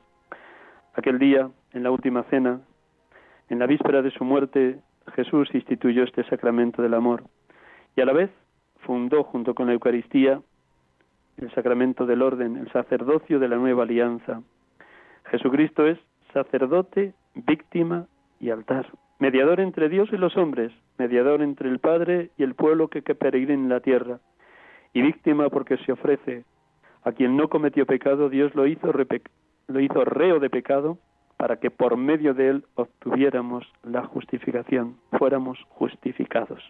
[0.95, 2.61] Aquel día, en la última cena,
[3.49, 4.79] en la víspera de su muerte,
[5.15, 7.25] Jesús instituyó este sacramento del amor
[7.97, 8.31] y a la vez
[8.81, 10.41] fundó junto con la Eucaristía
[11.39, 14.43] el sacramento del orden, el sacerdocio de la nueva alianza.
[15.27, 15.99] Jesucristo es
[16.33, 18.07] sacerdote, víctima
[18.41, 18.87] y altar.
[19.19, 23.15] Mediador entre Dios y los hombres, mediador entre el Padre y el pueblo que, que
[23.15, 24.21] peregrina en la tierra,
[24.93, 26.45] y víctima porque se ofrece.
[27.05, 28.93] A quien no cometió pecado, Dios lo hizo,
[29.69, 30.99] lo hizo reo de pecado
[31.39, 36.61] para que por medio de él obtuviéramos la justificación, fuéramos justificados.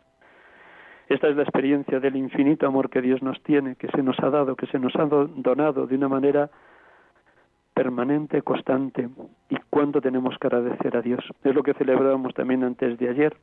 [1.08, 4.28] Esta es la experiencia del infinito amor que Dios nos tiene, que se nos ha
[4.28, 6.50] dado, que se nos ha donado de una manera
[7.72, 9.08] permanente, constante.
[9.48, 11.24] ¿Y cuánto tenemos que agradecer a Dios?
[11.44, 13.34] Es lo que celebrábamos también antes de ayer,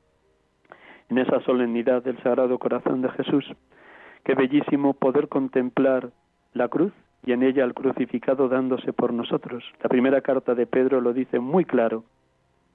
[1.09, 3.45] en esa solemnidad del Sagrado Corazón de Jesús.
[4.23, 6.11] Qué bellísimo poder contemplar
[6.53, 6.93] la cruz
[7.25, 9.63] y en ella al crucificado dándose por nosotros.
[9.81, 12.03] La primera carta de Pedro lo dice muy claro.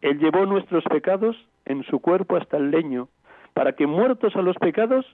[0.01, 3.09] Él llevó nuestros pecados en su cuerpo hasta el leño,
[3.55, 5.07] para que muertos a los pecados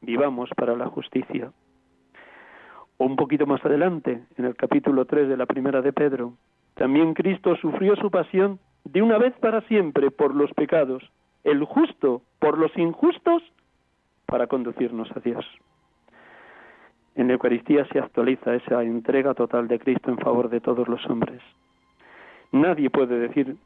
[0.00, 1.52] vivamos para la justicia
[2.98, 6.34] un poquito más adelante, en el capítulo 3 de la primera de Pedro,
[6.74, 11.02] también Cristo sufrió su pasión de una vez para siempre por los pecados,
[11.42, 13.42] el justo por los injustos,
[14.26, 15.44] para conducirnos a Dios.
[17.16, 21.04] En la Eucaristía se actualiza esa entrega total de Cristo en favor de todos los
[21.06, 21.40] hombres.
[22.50, 23.56] Nadie puede decir,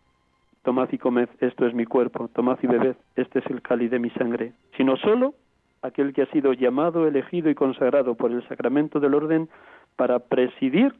[0.62, 3.98] tomad y comed, esto es mi cuerpo, tomad y bebed, este es el cáliz de
[3.98, 5.34] mi sangre, sino solo
[5.82, 9.48] aquel que ha sido llamado, elegido y consagrado por el sacramento del orden
[9.96, 10.94] para presidir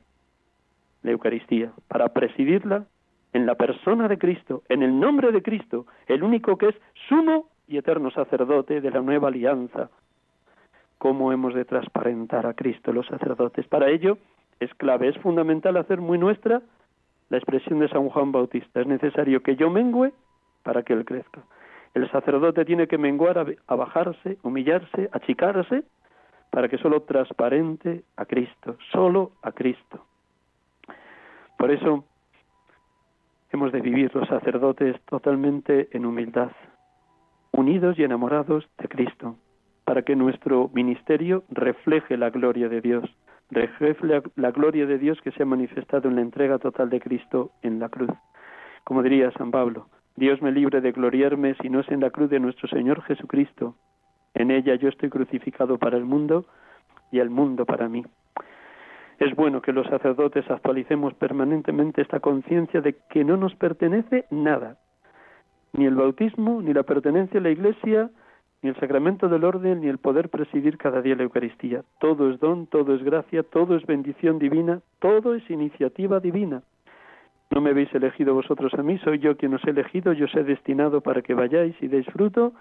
[1.02, 2.84] la Eucaristía, para presidirla
[3.32, 6.74] en la persona de Cristo, en el nombre de Cristo, el único que es
[7.08, 9.90] sumo y eterno sacerdote de la nueva alianza.
[10.98, 13.66] ¿Cómo hemos de transparentar a Cristo los sacerdotes?
[13.68, 14.18] Para ello
[14.60, 16.60] es clave, es fundamental hacer muy nuestra
[17.30, 18.80] la expresión de San Juan Bautista.
[18.80, 20.12] Es necesario que yo mengüe
[20.62, 21.42] para que Él crezca.
[21.94, 25.84] El sacerdote tiene que menguar, a, bajarse, humillarse, achicarse,
[26.50, 30.04] para que solo transparente a Cristo, solo a Cristo.
[31.58, 32.04] Por eso
[33.52, 36.52] hemos de vivir los sacerdotes totalmente en humildad,
[37.52, 39.36] unidos y enamorados de Cristo,
[39.88, 43.08] para que nuestro ministerio refleje la gloria de Dios,
[43.50, 47.52] refleje la gloria de Dios que se ha manifestado en la entrega total de Cristo
[47.62, 48.10] en la cruz.
[48.84, 52.28] Como diría San Pablo, Dios me libre de gloriarme si no es en la cruz
[52.28, 53.76] de nuestro Señor Jesucristo.
[54.34, 56.44] En ella yo estoy crucificado para el mundo
[57.10, 58.04] y el mundo para mí.
[59.18, 64.76] Es bueno que los sacerdotes actualicemos permanentemente esta conciencia de que no nos pertenece nada,
[65.72, 68.10] ni el bautismo, ni la pertenencia a la Iglesia,
[68.62, 71.84] ni el sacramento del orden, ni el poder presidir cada día la Eucaristía.
[72.00, 76.62] Todo es don, todo es gracia, todo es bendición divina, todo es iniciativa divina.
[77.50, 80.34] No me habéis elegido vosotros a mí, soy yo quien os he elegido, yo os
[80.34, 82.52] he destinado para que vayáis y deis fruto,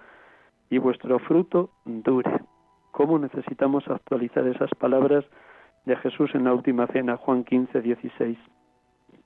[0.69, 2.41] y vuestro fruto dure.
[2.91, 5.25] ¿Cómo necesitamos actualizar esas palabras
[5.85, 8.37] de Jesús en la última cena, Juan 15, 16?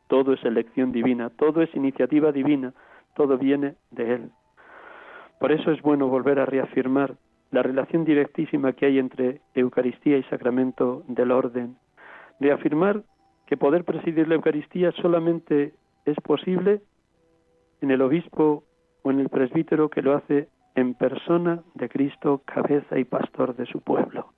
[0.07, 2.73] Todo es elección divina, todo es iniciativa divina,
[3.15, 4.31] todo viene de Él.
[5.41, 7.15] Por eso es bueno volver a reafirmar
[7.49, 11.77] la relación directísima que hay entre Eucaristía y sacramento del orden,
[12.39, 13.01] reafirmar
[13.47, 15.73] que poder presidir la Eucaristía solamente
[16.05, 16.81] es posible
[17.81, 18.65] en el obispo
[19.01, 23.65] o en el presbítero que lo hace en persona de Cristo, cabeza y pastor de
[23.65, 24.33] su pueblo.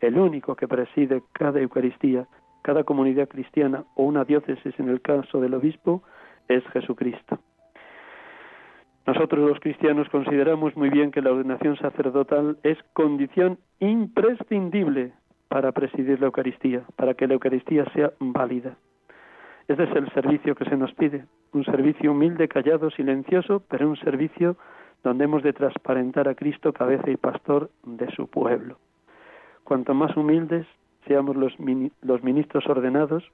[0.00, 2.26] El único que preside cada Eucaristía,
[2.62, 6.02] cada comunidad cristiana o una diócesis en el caso del obispo
[6.48, 7.38] es Jesucristo.
[9.06, 15.12] Nosotros los cristianos consideramos muy bien que la ordenación sacerdotal es condición imprescindible
[15.48, 18.76] para presidir la Eucaristía, para que la Eucaristía sea válida.
[19.66, 23.96] Ese es el servicio que se nos pide, un servicio humilde, callado, silencioso, pero un
[23.96, 24.56] servicio
[25.02, 28.78] donde hemos de transparentar a Cristo cabeza y pastor de su pueblo.
[29.64, 30.66] Cuanto más humildes
[31.06, 31.54] seamos los,
[32.02, 33.24] los ministros ordenados,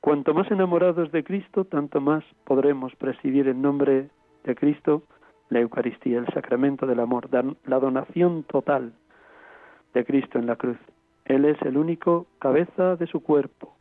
[0.00, 4.10] cuanto más enamorados de Cristo, tanto más podremos presidir en nombre
[4.48, 5.02] de Cristo
[5.50, 7.28] la Eucaristía, el sacramento del amor,
[7.64, 8.92] la donación total
[9.94, 10.78] de Cristo en la cruz.
[11.24, 13.76] Él es el único cabeza de su cuerpo,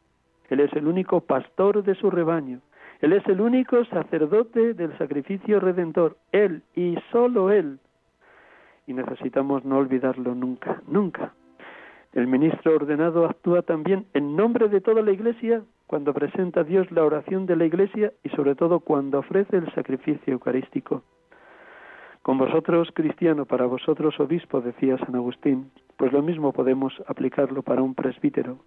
[0.49, 2.61] Él es el único pastor de su rebaño,
[3.01, 7.80] Él es el único sacerdote del sacrificio redentor, Él y solo Él.
[8.86, 11.34] Y necesitamos no olvidarlo nunca, nunca.
[12.13, 16.91] El ministro ordenado actúa también en nombre de toda la Iglesia cuando presenta a Dios
[16.91, 21.01] la oración de la Iglesia y sobre todo cuando ofrece el sacrificio eucarístico.
[22.21, 27.81] Con vosotros, cristiano, para vosotros, obispo, decía San Agustín, pues lo mismo podemos aplicarlo para
[27.81, 28.59] un presbítero.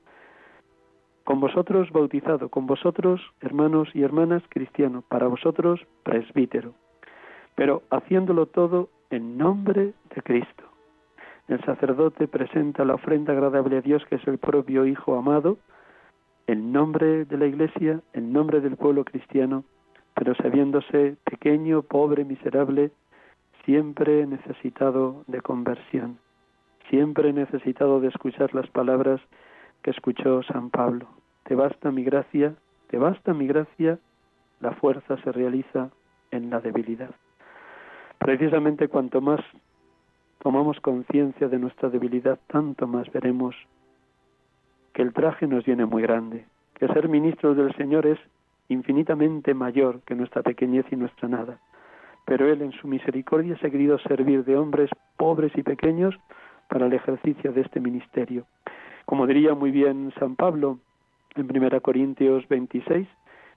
[1.24, 6.72] Con vosotros, bautizado, con vosotros, hermanos y hermanas, cristiano, para vosotros, presbítero.
[7.54, 10.64] Pero haciéndolo todo en nombre de Cristo.
[11.48, 15.58] El sacerdote presenta la ofrenda agradable a Dios, que es el propio Hijo amado,
[16.50, 19.62] en nombre de la Iglesia, en nombre del pueblo cristiano,
[20.16, 22.90] pero sabiéndose pequeño, pobre, miserable,
[23.64, 26.18] siempre necesitado de conversión,
[26.88, 29.20] siempre necesitado de escuchar las palabras
[29.82, 31.06] que escuchó San Pablo.
[31.44, 32.56] Te basta mi gracia,
[32.88, 34.00] te basta mi gracia,
[34.58, 35.90] la fuerza se realiza
[36.32, 37.14] en la debilidad.
[38.18, 39.40] Precisamente cuanto más
[40.42, 43.54] tomamos conciencia de nuestra debilidad, tanto más veremos
[44.92, 48.18] que el traje nos viene muy grande, que ser ministros del Señor es
[48.68, 51.58] infinitamente mayor que nuestra pequeñez y nuestra nada.
[52.24, 56.14] Pero Él en su misericordia se ha querido servir de hombres pobres y pequeños
[56.68, 58.46] para el ejercicio de este ministerio.
[59.04, 60.78] Como diría muy bien San Pablo
[61.34, 63.08] en 1 Corintios 26,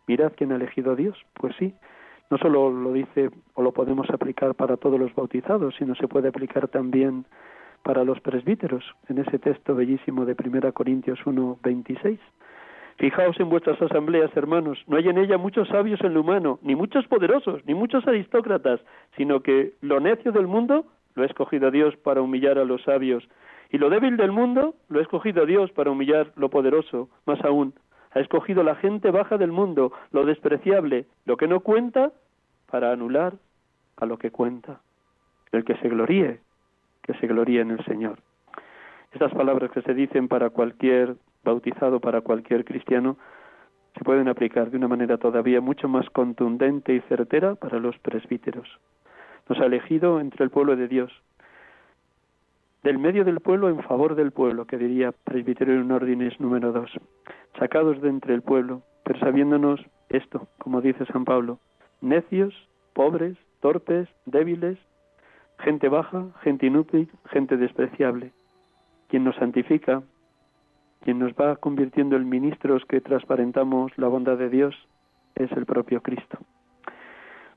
[0.07, 1.17] mirad quién ha elegido a Dios.
[1.35, 1.73] Pues sí,
[2.29, 6.29] no solo lo dice o lo podemos aplicar para todos los bautizados, sino se puede
[6.29, 7.25] aplicar también
[7.83, 12.19] para los presbíteros, en ese texto bellísimo de 1 Corintios 1, 26.
[12.97, 16.75] Fijaos en vuestras asambleas, hermanos, no hay en ella muchos sabios en lo humano, ni
[16.75, 18.79] muchos poderosos, ni muchos aristócratas,
[19.17, 23.27] sino que lo necio del mundo lo ha escogido Dios para humillar a los sabios,
[23.71, 27.73] y lo débil del mundo lo ha escogido Dios para humillar lo poderoso, más aún,
[28.13, 32.11] ha escogido la gente baja del mundo, lo despreciable, lo que no cuenta,
[32.69, 33.33] para anular
[33.97, 34.81] a lo que cuenta.
[35.51, 36.39] El que se gloríe,
[37.03, 38.19] que se gloríe en el Señor.
[39.11, 43.17] Estas palabras que se dicen para cualquier bautizado, para cualquier cristiano,
[43.95, 48.67] se pueden aplicar de una manera todavía mucho más contundente y certera para los presbíteros.
[49.47, 51.11] Nos ha elegido entre el pueblo de Dios,
[52.81, 56.91] del medio del pueblo en favor del pueblo, que diría presbítero en órdenes número dos,
[57.59, 59.79] sacados de entre el pueblo, pero sabiéndonos
[60.09, 61.59] esto, como dice San Pablo,
[62.01, 62.53] necios,
[62.93, 64.77] pobres, torpes, débiles,
[65.59, 68.31] gente baja, gente inútil, gente despreciable.
[69.07, 70.03] Quien nos santifica,
[71.01, 74.75] quien nos va convirtiendo en ministros que transparentamos la bondad de Dios,
[75.35, 76.37] es el propio Cristo.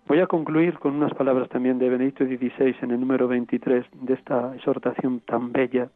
[0.07, 4.15] Voy a concluir con unas palabras también de Benedicto XVI en el número 23 de
[4.15, 5.89] esta exhortación tan bella,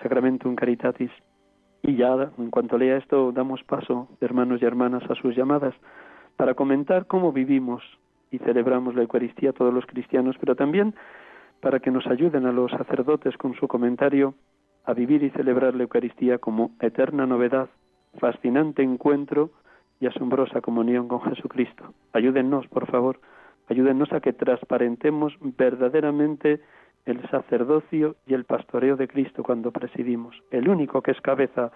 [0.00, 1.10] Sacramentum Caritatis.
[1.82, 5.74] Y ya en cuanto lea esto, damos paso, hermanos y hermanas, a sus llamadas
[6.36, 7.82] para comentar cómo vivimos
[8.32, 10.94] y celebramos la Eucaristía todos los cristianos, pero también
[11.60, 14.34] para que nos ayuden a los sacerdotes con su comentario
[14.84, 17.68] a vivir y celebrar la Eucaristía como eterna novedad,
[18.18, 19.50] fascinante encuentro
[20.00, 21.94] y asombrosa comunión con Jesucristo.
[22.12, 23.20] Ayúdennos, por favor,
[23.68, 26.60] ayúdennos a que transparentemos verdaderamente
[27.04, 31.70] el sacerdocio y el pastoreo de Cristo cuando presidimos, el único que es cabeza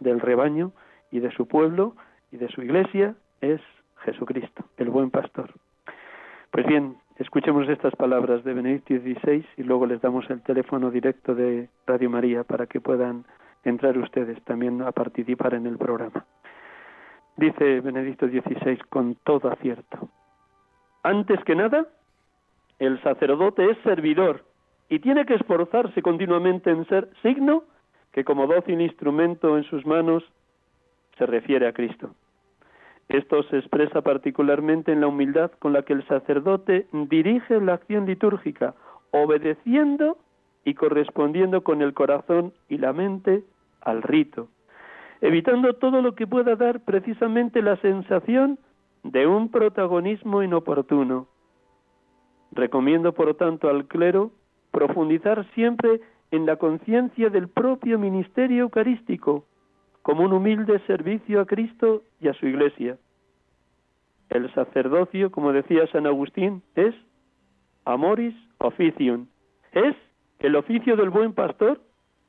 [0.00, 0.72] del rebaño
[1.10, 1.94] y de su pueblo
[2.30, 3.60] y de su iglesia es
[4.04, 5.54] Jesucristo, el buen pastor.
[6.50, 11.32] Pues bien, escuchemos estas palabras de Benedicto XVI y luego les damos el teléfono directo
[11.34, 13.24] de Radio María para que puedan
[13.62, 16.24] entrar ustedes también a participar en el programa.
[17.36, 20.08] Dice Benedicto XVI con todo acierto.
[21.04, 21.86] Antes que nada,
[22.80, 24.44] el sacerdote es servidor
[24.88, 27.62] y tiene que esforzarse continuamente en ser signo
[28.12, 30.24] que como dócil instrumento en sus manos
[31.16, 32.10] se refiere a Cristo.
[33.10, 38.06] Esto se expresa particularmente en la humildad con la que el sacerdote dirige la acción
[38.06, 38.76] litúrgica,
[39.10, 40.16] obedeciendo
[40.64, 43.42] y correspondiendo con el corazón y la mente
[43.80, 44.46] al rito,
[45.20, 48.60] evitando todo lo que pueda dar precisamente la sensación
[49.02, 51.26] de un protagonismo inoportuno.
[52.52, 54.30] Recomiendo, por tanto, al clero
[54.70, 56.00] profundizar siempre
[56.30, 59.46] en la conciencia del propio ministerio eucarístico,
[60.02, 62.96] como un humilde servicio a Cristo y a su Iglesia.
[64.28, 66.94] El sacerdocio, como decía San Agustín, es
[67.84, 69.26] amoris officium,
[69.72, 69.96] es
[70.38, 71.80] el oficio del buen pastor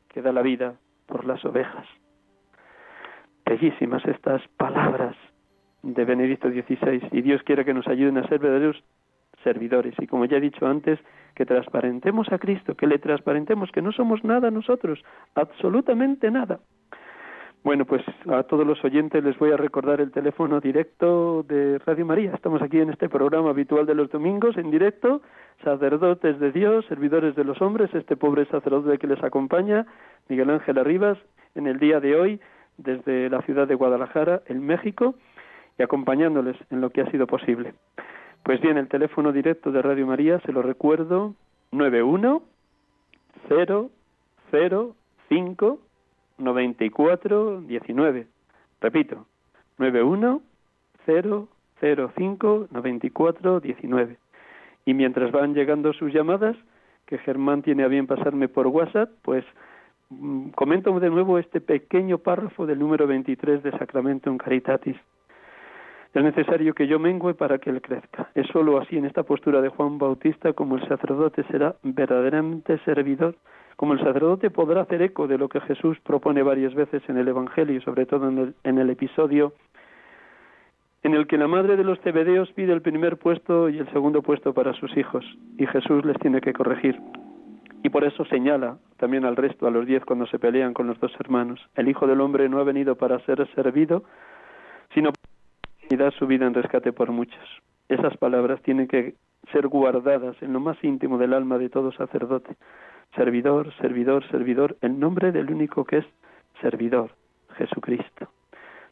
[0.10, 1.86] que da la vida por las ovejas.
[3.46, 5.16] Bellísimas estas palabras
[5.84, 8.84] de Benedicto XVI y Dios quiere que nos ayuden a ser verdaderos
[9.44, 11.00] servidores y como ya he dicho antes,
[11.36, 15.04] que transparentemos a Cristo, que le transparentemos que no somos nada nosotros,
[15.36, 16.60] absolutamente nada.
[17.64, 22.08] Bueno, pues a todos los oyentes les voy a recordar el teléfono directo de Radio
[22.08, 22.32] María.
[22.34, 25.22] Estamos aquí en este programa habitual de los domingos en directo,
[25.64, 29.86] sacerdotes de Dios, servidores de los hombres, este pobre sacerdote que les acompaña,
[30.28, 31.20] Miguel Ángel Arribas,
[31.54, 32.42] en el día de hoy
[32.78, 35.14] desde la ciudad de Guadalajara, en México,
[35.78, 37.76] y acompañándoles en lo que ha sido posible.
[38.42, 41.36] Pues bien, el teléfono directo de Radio María, se lo recuerdo,
[41.72, 42.42] 91
[45.30, 45.80] 005
[46.42, 48.28] 94 19.
[48.82, 49.26] Repito,
[49.78, 50.42] 91
[51.06, 54.18] 005 94 19.
[54.86, 56.56] Y mientras van llegando sus llamadas,
[57.06, 59.44] que Germán tiene a bien pasarme por WhatsApp, pues
[60.10, 64.98] mm, comento de nuevo este pequeño párrafo del número 23 de Sacramento en Caritatis.
[66.14, 68.30] Es necesario que yo mengue para que Él crezca.
[68.36, 73.36] Es sólo así en esta postura de Juan Bautista como el sacerdote será verdaderamente servidor,
[73.82, 77.28] como el sacerdote podrá hacer eco de lo que Jesús propone varias veces en el
[77.28, 79.54] Evangelio, sobre todo en el, en el episodio
[81.02, 84.22] en el que la madre de los cebedeos pide el primer puesto y el segundo
[84.22, 85.26] puesto para sus hijos,
[85.58, 87.02] y Jesús les tiene que corregir.
[87.82, 91.00] Y por eso señala también al resto, a los diez, cuando se pelean con los
[91.00, 91.60] dos hermanos.
[91.74, 94.04] El Hijo del Hombre no ha venido para ser servido,
[94.94, 95.10] sino
[95.90, 97.50] y da su vida en rescate por muchos.
[97.90, 99.16] Esas palabras tienen que
[99.52, 102.58] ser guardadas en lo más íntimo del alma de todo sacerdote.
[103.16, 106.06] Servidor, servidor, servidor, el nombre del único que es
[106.62, 107.12] servidor,
[107.58, 108.30] Jesucristo.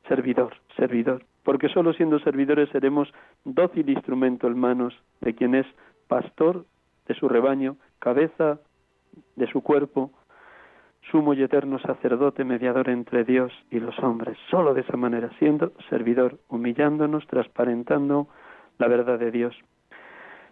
[0.07, 3.11] Servidor, servidor, porque solo siendo servidores seremos
[3.45, 5.67] dócil instrumento en manos de quien es
[6.07, 6.65] pastor
[7.07, 8.59] de su rebaño, cabeza
[9.35, 10.11] de su cuerpo,
[11.11, 15.71] sumo y eterno sacerdote, mediador entre Dios y los hombres, solo de esa manera, siendo
[15.89, 18.27] servidor, humillándonos, transparentando
[18.77, 19.55] la verdad de Dios.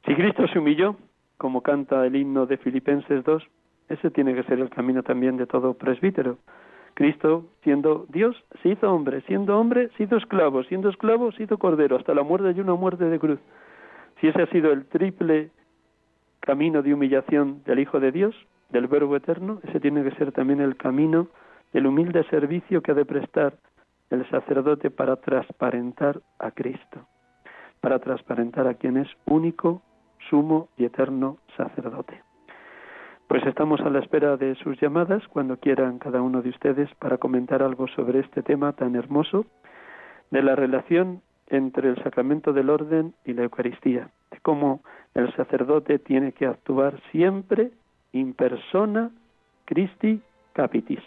[0.06, 0.96] Si Cristo se humilló,
[1.38, 3.44] como canta el himno de Filipenses 2,
[3.90, 6.38] ese tiene que ser el camino también de todo presbítero.
[6.94, 11.58] Cristo, siendo Dios, se hizo hombre, siendo hombre, se hizo esclavo, siendo esclavo, se hizo
[11.58, 13.40] cordero, hasta la muerte y una muerte de cruz.
[14.20, 15.52] Si ese ha sido el triple
[16.40, 18.36] camino de humillación del Hijo de Dios,
[18.70, 21.28] del Verbo Eterno, ese tiene que ser también el camino
[21.72, 23.54] del humilde servicio que ha de prestar
[24.10, 27.06] el sacerdote para transparentar a Cristo,
[27.82, 29.82] para transparentar a quien es único,
[30.30, 32.22] sumo y eterno sacerdote.
[33.28, 37.18] Pues estamos a la espera de sus llamadas cuando quieran cada uno de ustedes para
[37.18, 39.46] comentar algo sobre este tema tan hermoso
[40.32, 44.82] de la relación entre el sacramento del orden y la Eucaristía, de cómo
[45.14, 47.72] el sacerdote tiene que actuar siempre
[48.12, 49.12] in persona
[49.66, 50.22] Christi
[50.54, 51.02] capitis.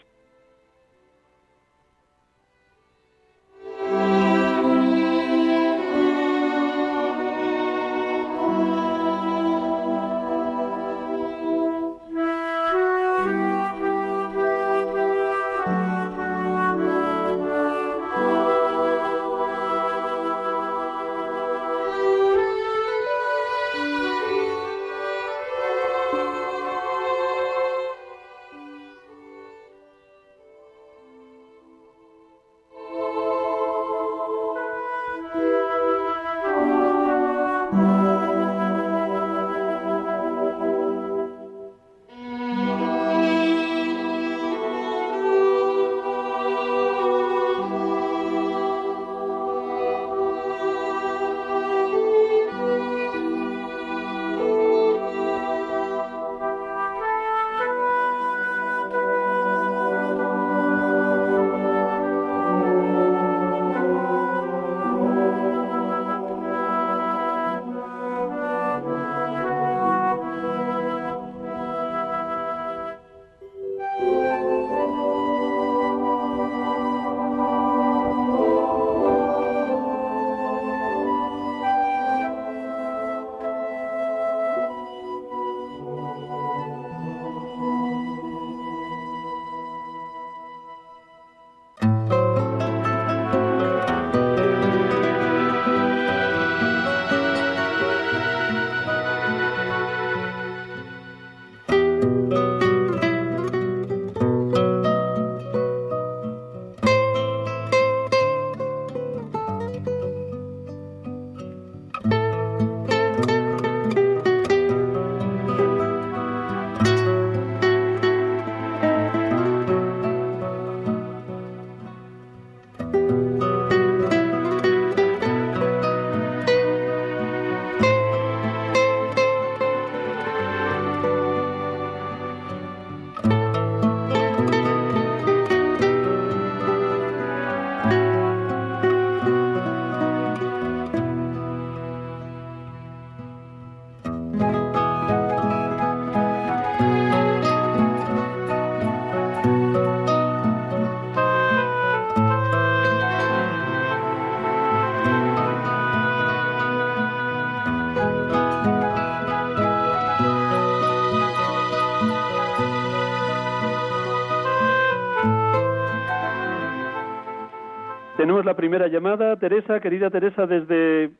[168.40, 171.10] Tenemos la primera llamada, Teresa, querida Teresa, desde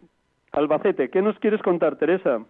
[0.53, 1.11] Albacete.
[1.11, 2.47] ¿Qué nos quieres contar, Teresa?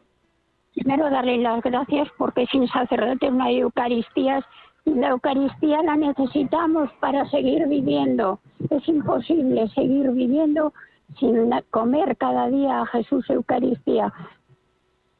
[0.77, 4.45] Primero darle las gracias porque sin sacerdotes no hay Eucaristías
[4.85, 8.39] y la Eucaristía la necesitamos para seguir viviendo.
[8.71, 10.73] Es imposible seguir viviendo
[11.19, 14.13] sin comer cada día a Jesús Eucaristía.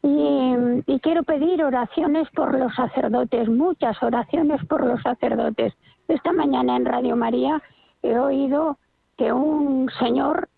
[0.05, 0.55] Y,
[0.87, 5.75] y, quiero pedir oraciones por los sacerdotes, muchas oraciones por los sacerdotes.
[6.07, 7.61] Esta mañana en Radio María
[8.05, 8.79] he oído
[9.21, 10.49] que un señor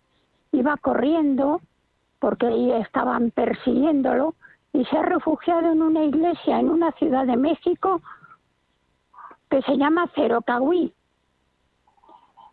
[0.53, 1.59] iba corriendo
[2.19, 4.35] porque estaban persiguiéndolo
[4.71, 8.01] y se ha refugiado en una iglesia en una ciudad de México
[9.49, 10.93] que se llama Cerocahui.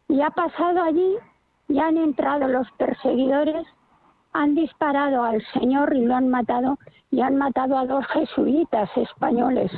[0.08, 1.14] Y ha pasado allí
[1.68, 3.64] y han entrado los perseguidores,
[4.32, 6.76] han disparado al señor y lo han matado
[7.12, 9.70] y han matado a dos jesuitas españoles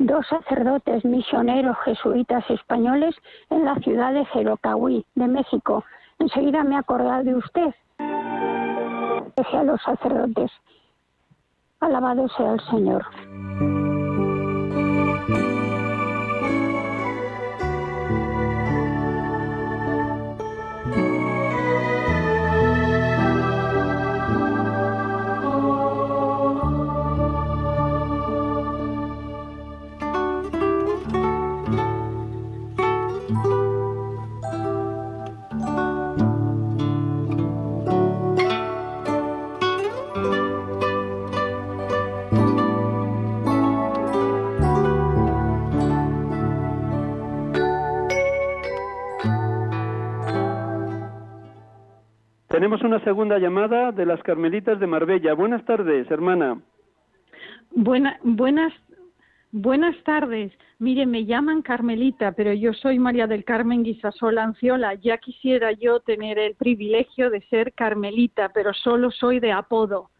[0.00, 3.14] dos sacerdotes misioneros jesuitas españoles
[3.50, 5.84] en la ciudad de Jerocahui, de México.
[6.18, 7.74] Enseguida me he acordado de usted.
[9.36, 10.50] a los sacerdotes.
[11.80, 13.04] Alabado sea el Señor.
[52.60, 55.32] Tenemos una segunda llamada de las Carmelitas de Marbella.
[55.32, 56.60] Buenas tardes, hermana.
[57.70, 58.70] Buena, buenas,
[59.50, 60.52] buenas tardes.
[60.78, 64.92] Mire, me llaman Carmelita, pero yo soy María del Carmen Guisasola Anciola.
[64.92, 70.10] Ya quisiera yo tener el privilegio de ser Carmelita, pero solo soy de apodo.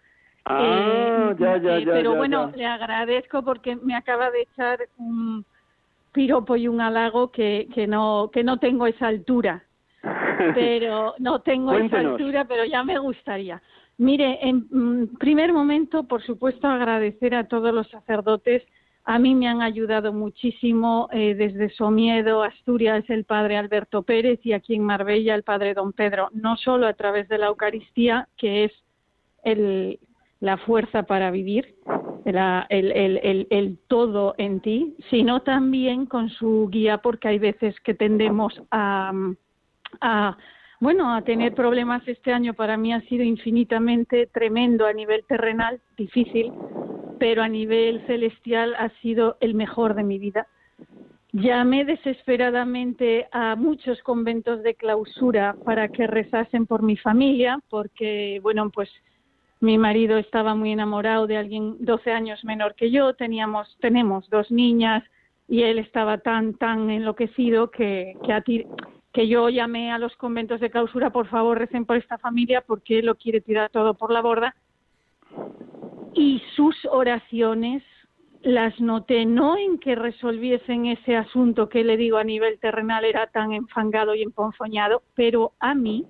[0.47, 1.93] Ah, ya, ya, eh, ya.
[1.93, 5.45] Pero bueno, le agradezco porque me acaba de echar un
[6.13, 9.63] piropo y un halago que, que no que no tengo esa altura.
[10.55, 13.63] Pero no tengo esa altura, pero ya me gustaría.
[13.99, 18.63] Mire, en mm, primer momento, por supuesto, agradecer a todos los sacerdotes.
[19.05, 24.53] A mí me han ayudado muchísimo eh, desde Somiedo, Asturias, el padre Alberto Pérez y
[24.53, 28.65] aquí en Marbella el padre Don Pedro, no solo a través de la Eucaristía, que
[28.65, 28.73] es
[29.43, 29.99] el,
[30.41, 31.75] la fuerza para vivir,
[32.25, 37.95] el, el, el, todo en ti, sino también con su guía, porque hay veces que
[37.95, 39.13] tendemos a
[40.01, 40.37] a
[40.81, 45.79] bueno, a tener problemas este año para mí ha sido infinitamente tremendo a nivel terrenal,
[45.95, 46.51] difícil,
[47.19, 50.47] pero a nivel celestial ha sido el mejor de mi vida.
[51.33, 58.71] Llamé desesperadamente a muchos conventos de clausura para que rezasen por mi familia, porque, bueno,
[58.71, 58.89] pues
[59.61, 64.51] mi marido estaba muy enamorado de alguien 12 años menor que yo, teníamos, tenemos dos
[64.51, 65.05] niñas
[65.47, 68.33] y él estaba tan, tan enloquecido que, que
[69.13, 73.03] que yo llamé a los conventos de clausura, por favor recen por esta familia porque
[73.03, 74.55] lo quiere tirar todo por la borda.
[76.15, 77.83] Y sus oraciones
[78.43, 83.27] las noté no en que resolviesen ese asunto que le digo a nivel terrenal era
[83.27, 86.07] tan enfangado y emponzoñado, pero a mí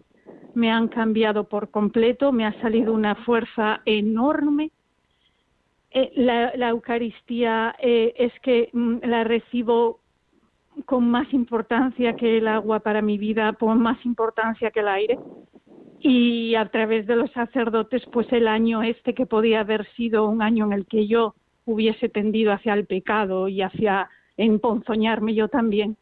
[0.54, 4.70] me han cambiado por completo, me ha salido una fuerza enorme.
[5.92, 10.00] Eh, la, Eucaristía eh, es que mm, la recibo
[10.82, 15.18] con más importancia que el agua para mi vida, con más importancia que el aire.
[16.00, 20.42] Y a través de los sacerdotes, pues el año este que podía haber sido un
[20.42, 21.34] año en el que yo
[21.66, 25.96] hubiese tendido hacia el pecado y hacia emponzoñarme yo también,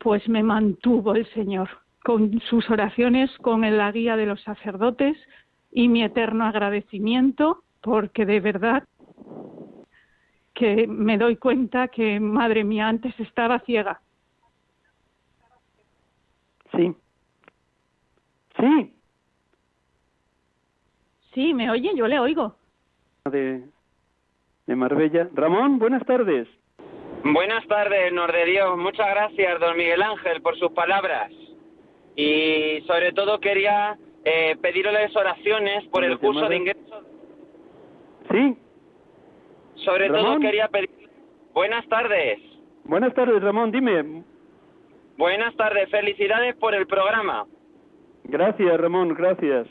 [0.00, 1.68] pues me mantuvo el Señor
[2.04, 5.16] con sus oraciones, con la guía de los sacerdotes
[5.72, 8.84] y mi eterno agradecimiento, porque de verdad
[10.54, 14.00] que me doy cuenta que, madre mía, antes estaba ciega
[16.78, 16.94] Sí.
[18.56, 18.94] Sí.
[21.34, 21.90] Sí, ¿me oye?
[21.96, 22.54] Yo le oigo.
[23.24, 23.64] De,
[24.66, 25.28] de Marbella.
[25.34, 26.46] Ramón, buenas tardes.
[27.24, 28.78] Buenas tardes, Nor de Dios.
[28.78, 31.32] Muchas gracias, don Miguel Ángel, por sus palabras.
[32.14, 37.02] Y sobre todo quería eh, pedirles oraciones por el curso de ingreso.
[38.30, 38.56] Sí.
[39.84, 40.90] Sobre todo quería pedir.
[41.52, 42.38] Buenas tardes.
[42.84, 43.72] Buenas tardes, Ramón.
[43.72, 44.22] Dime.
[45.18, 47.44] Buenas tardes, felicidades por el programa.
[48.22, 49.66] Gracias, Ramón, gracias.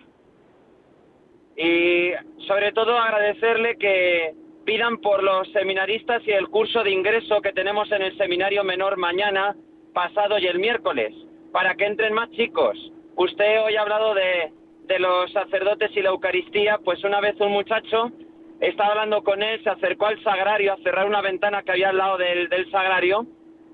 [1.55, 2.11] Y
[2.47, 4.33] sobre todo agradecerle que
[4.65, 8.97] pidan por los seminaristas y el curso de ingreso que tenemos en el seminario menor
[8.97, 9.55] mañana,
[9.93, 11.15] pasado y el miércoles,
[11.53, 12.77] para que entren más chicos.
[13.15, 14.51] Usted hoy ha hablado de,
[14.83, 18.11] de los sacerdotes y la Eucaristía, pues una vez un muchacho
[18.59, 21.97] estaba hablando con él, se acercó al sagrario a cerrar una ventana que había al
[21.97, 23.25] lado del, del sagrario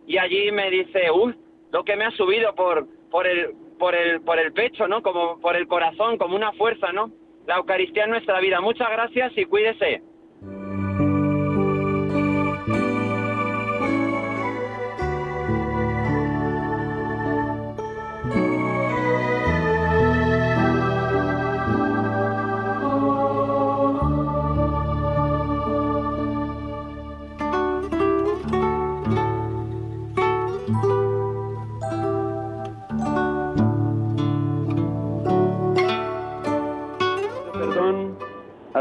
[0.05, 1.33] y allí me dice, uy,
[1.73, 5.01] lo que me ha subido por, por, el, por, el, por el pecho, ¿no?
[5.01, 7.11] Como por el corazón, como una fuerza, ¿no?
[7.47, 8.61] La Eucaristía en nuestra vida.
[8.61, 10.03] Muchas gracias y cuídese.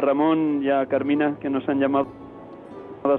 [0.03, 2.09] Ramón y a Carmina que nos han llamado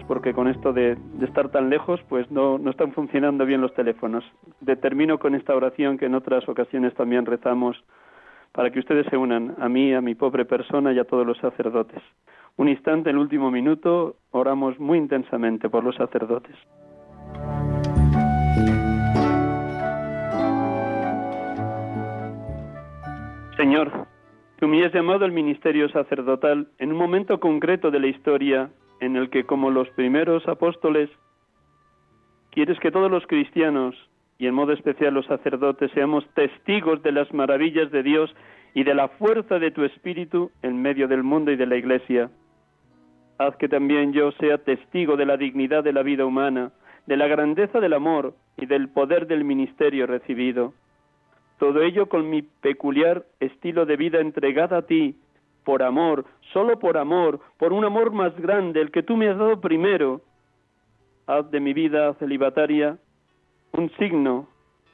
[0.07, 4.23] porque con esto de, estar tan lejos pues no, no están funcionando bien los teléfonos.
[4.61, 7.83] Determino con esta oración que en otras ocasiones también rezamos
[8.53, 11.37] para que ustedes se unan a mí, a mi pobre persona y a todos los
[11.39, 12.01] sacerdotes.
[12.55, 16.55] Un instante, el último minuto, oramos muy intensamente por los sacerdotes.
[23.57, 24.07] Señor,
[24.63, 28.69] Has llamado al ministerio sacerdotal en un momento concreto de la historia
[29.01, 31.09] en el que, como los primeros apóstoles,
[32.49, 33.93] quieres que todos los cristianos,
[34.37, 38.33] y en modo especial los sacerdotes, seamos testigos de las maravillas de Dios
[38.73, 42.31] y de la fuerza de tu Espíritu en medio del mundo y de la Iglesia.
[43.39, 46.71] Haz que también yo sea testigo de la dignidad de la vida humana,
[47.05, 50.73] de la grandeza del amor y del poder del ministerio recibido.
[51.59, 55.15] Todo ello con mi peculiar estilo de vida entregada a ti,
[55.63, 59.37] por amor, solo por amor, por un amor más grande, el que tú me has
[59.37, 60.21] dado primero.
[61.25, 62.97] Haz de mi vida celibataria
[63.71, 64.47] un signo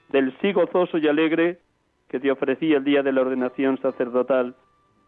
[0.09, 1.59] del sí gozoso y alegre
[2.07, 4.55] que te ofrecí el día de la ordenación sacerdotal.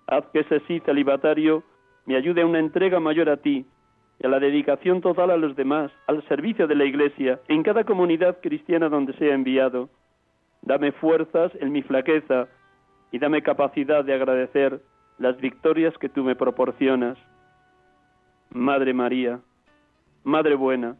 [0.07, 1.63] Haz que ese sí celibatario
[2.05, 3.65] me ayude a una entrega mayor a ti
[4.19, 7.83] y a la dedicación total a los demás, al servicio de la Iglesia, en cada
[7.83, 9.89] comunidad cristiana donde sea enviado.
[10.61, 12.47] Dame fuerzas en mi flaqueza
[13.11, 14.81] y dame capacidad de agradecer
[15.17, 17.17] las victorias que tú me proporcionas.
[18.51, 19.39] Madre María,
[20.23, 20.97] Madre buena,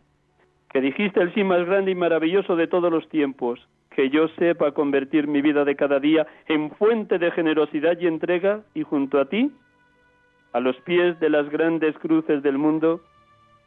[0.70, 3.60] que dijiste el sí más grande y maravilloso de todos los tiempos,
[3.92, 8.62] que yo sepa convertir mi vida de cada día en fuente de generosidad y entrega
[8.74, 9.52] y junto a ti,
[10.54, 13.02] a los pies de las grandes cruces del mundo,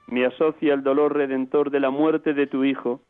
[0.07, 3.01] me asocia el dolor redentor de la muerte de tu Hijo,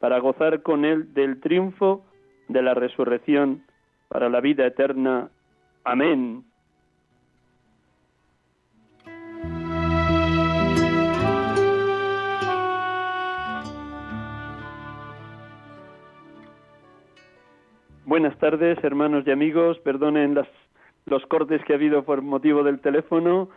[0.00, 2.04] para gozar con él del triunfo
[2.48, 3.62] de la resurrección
[4.08, 5.28] para la vida eterna.
[5.84, 6.44] Amén.
[18.04, 19.78] Buenas tardes, hermanos y amigos.
[19.80, 20.46] Perdonen las,
[21.06, 23.48] los cortes que ha habido por motivo del teléfono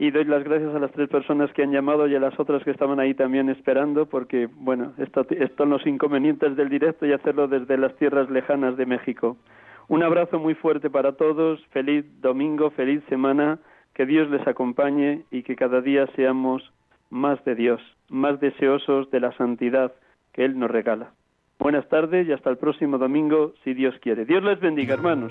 [0.00, 2.64] y doy las gracias a las tres personas que han llamado y a las otras
[2.64, 5.26] que estaban ahí también esperando porque, bueno, esto,
[5.58, 9.36] son los inconvenientes del directo y hacerlo desde las tierras lejanas de México.
[9.88, 13.58] Un abrazo muy fuerte para todos, feliz domingo, feliz semana,
[13.92, 16.72] que Dios les acompañe y que cada día seamos
[17.10, 19.92] más de Dios, más deseosos de la santidad
[20.32, 21.10] que Él nos regala.
[21.58, 24.24] Buenas tardes y hasta el próximo domingo, si Dios quiere.
[24.24, 25.30] Dios les bendiga, hermanos.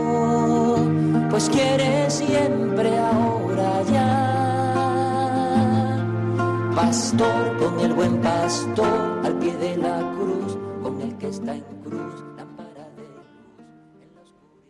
[1.31, 4.27] pues quiere siempre ahora ya.
[6.75, 11.63] Pastor con el buen pastor al pie de la cruz, con el que está en
[11.83, 12.30] cruz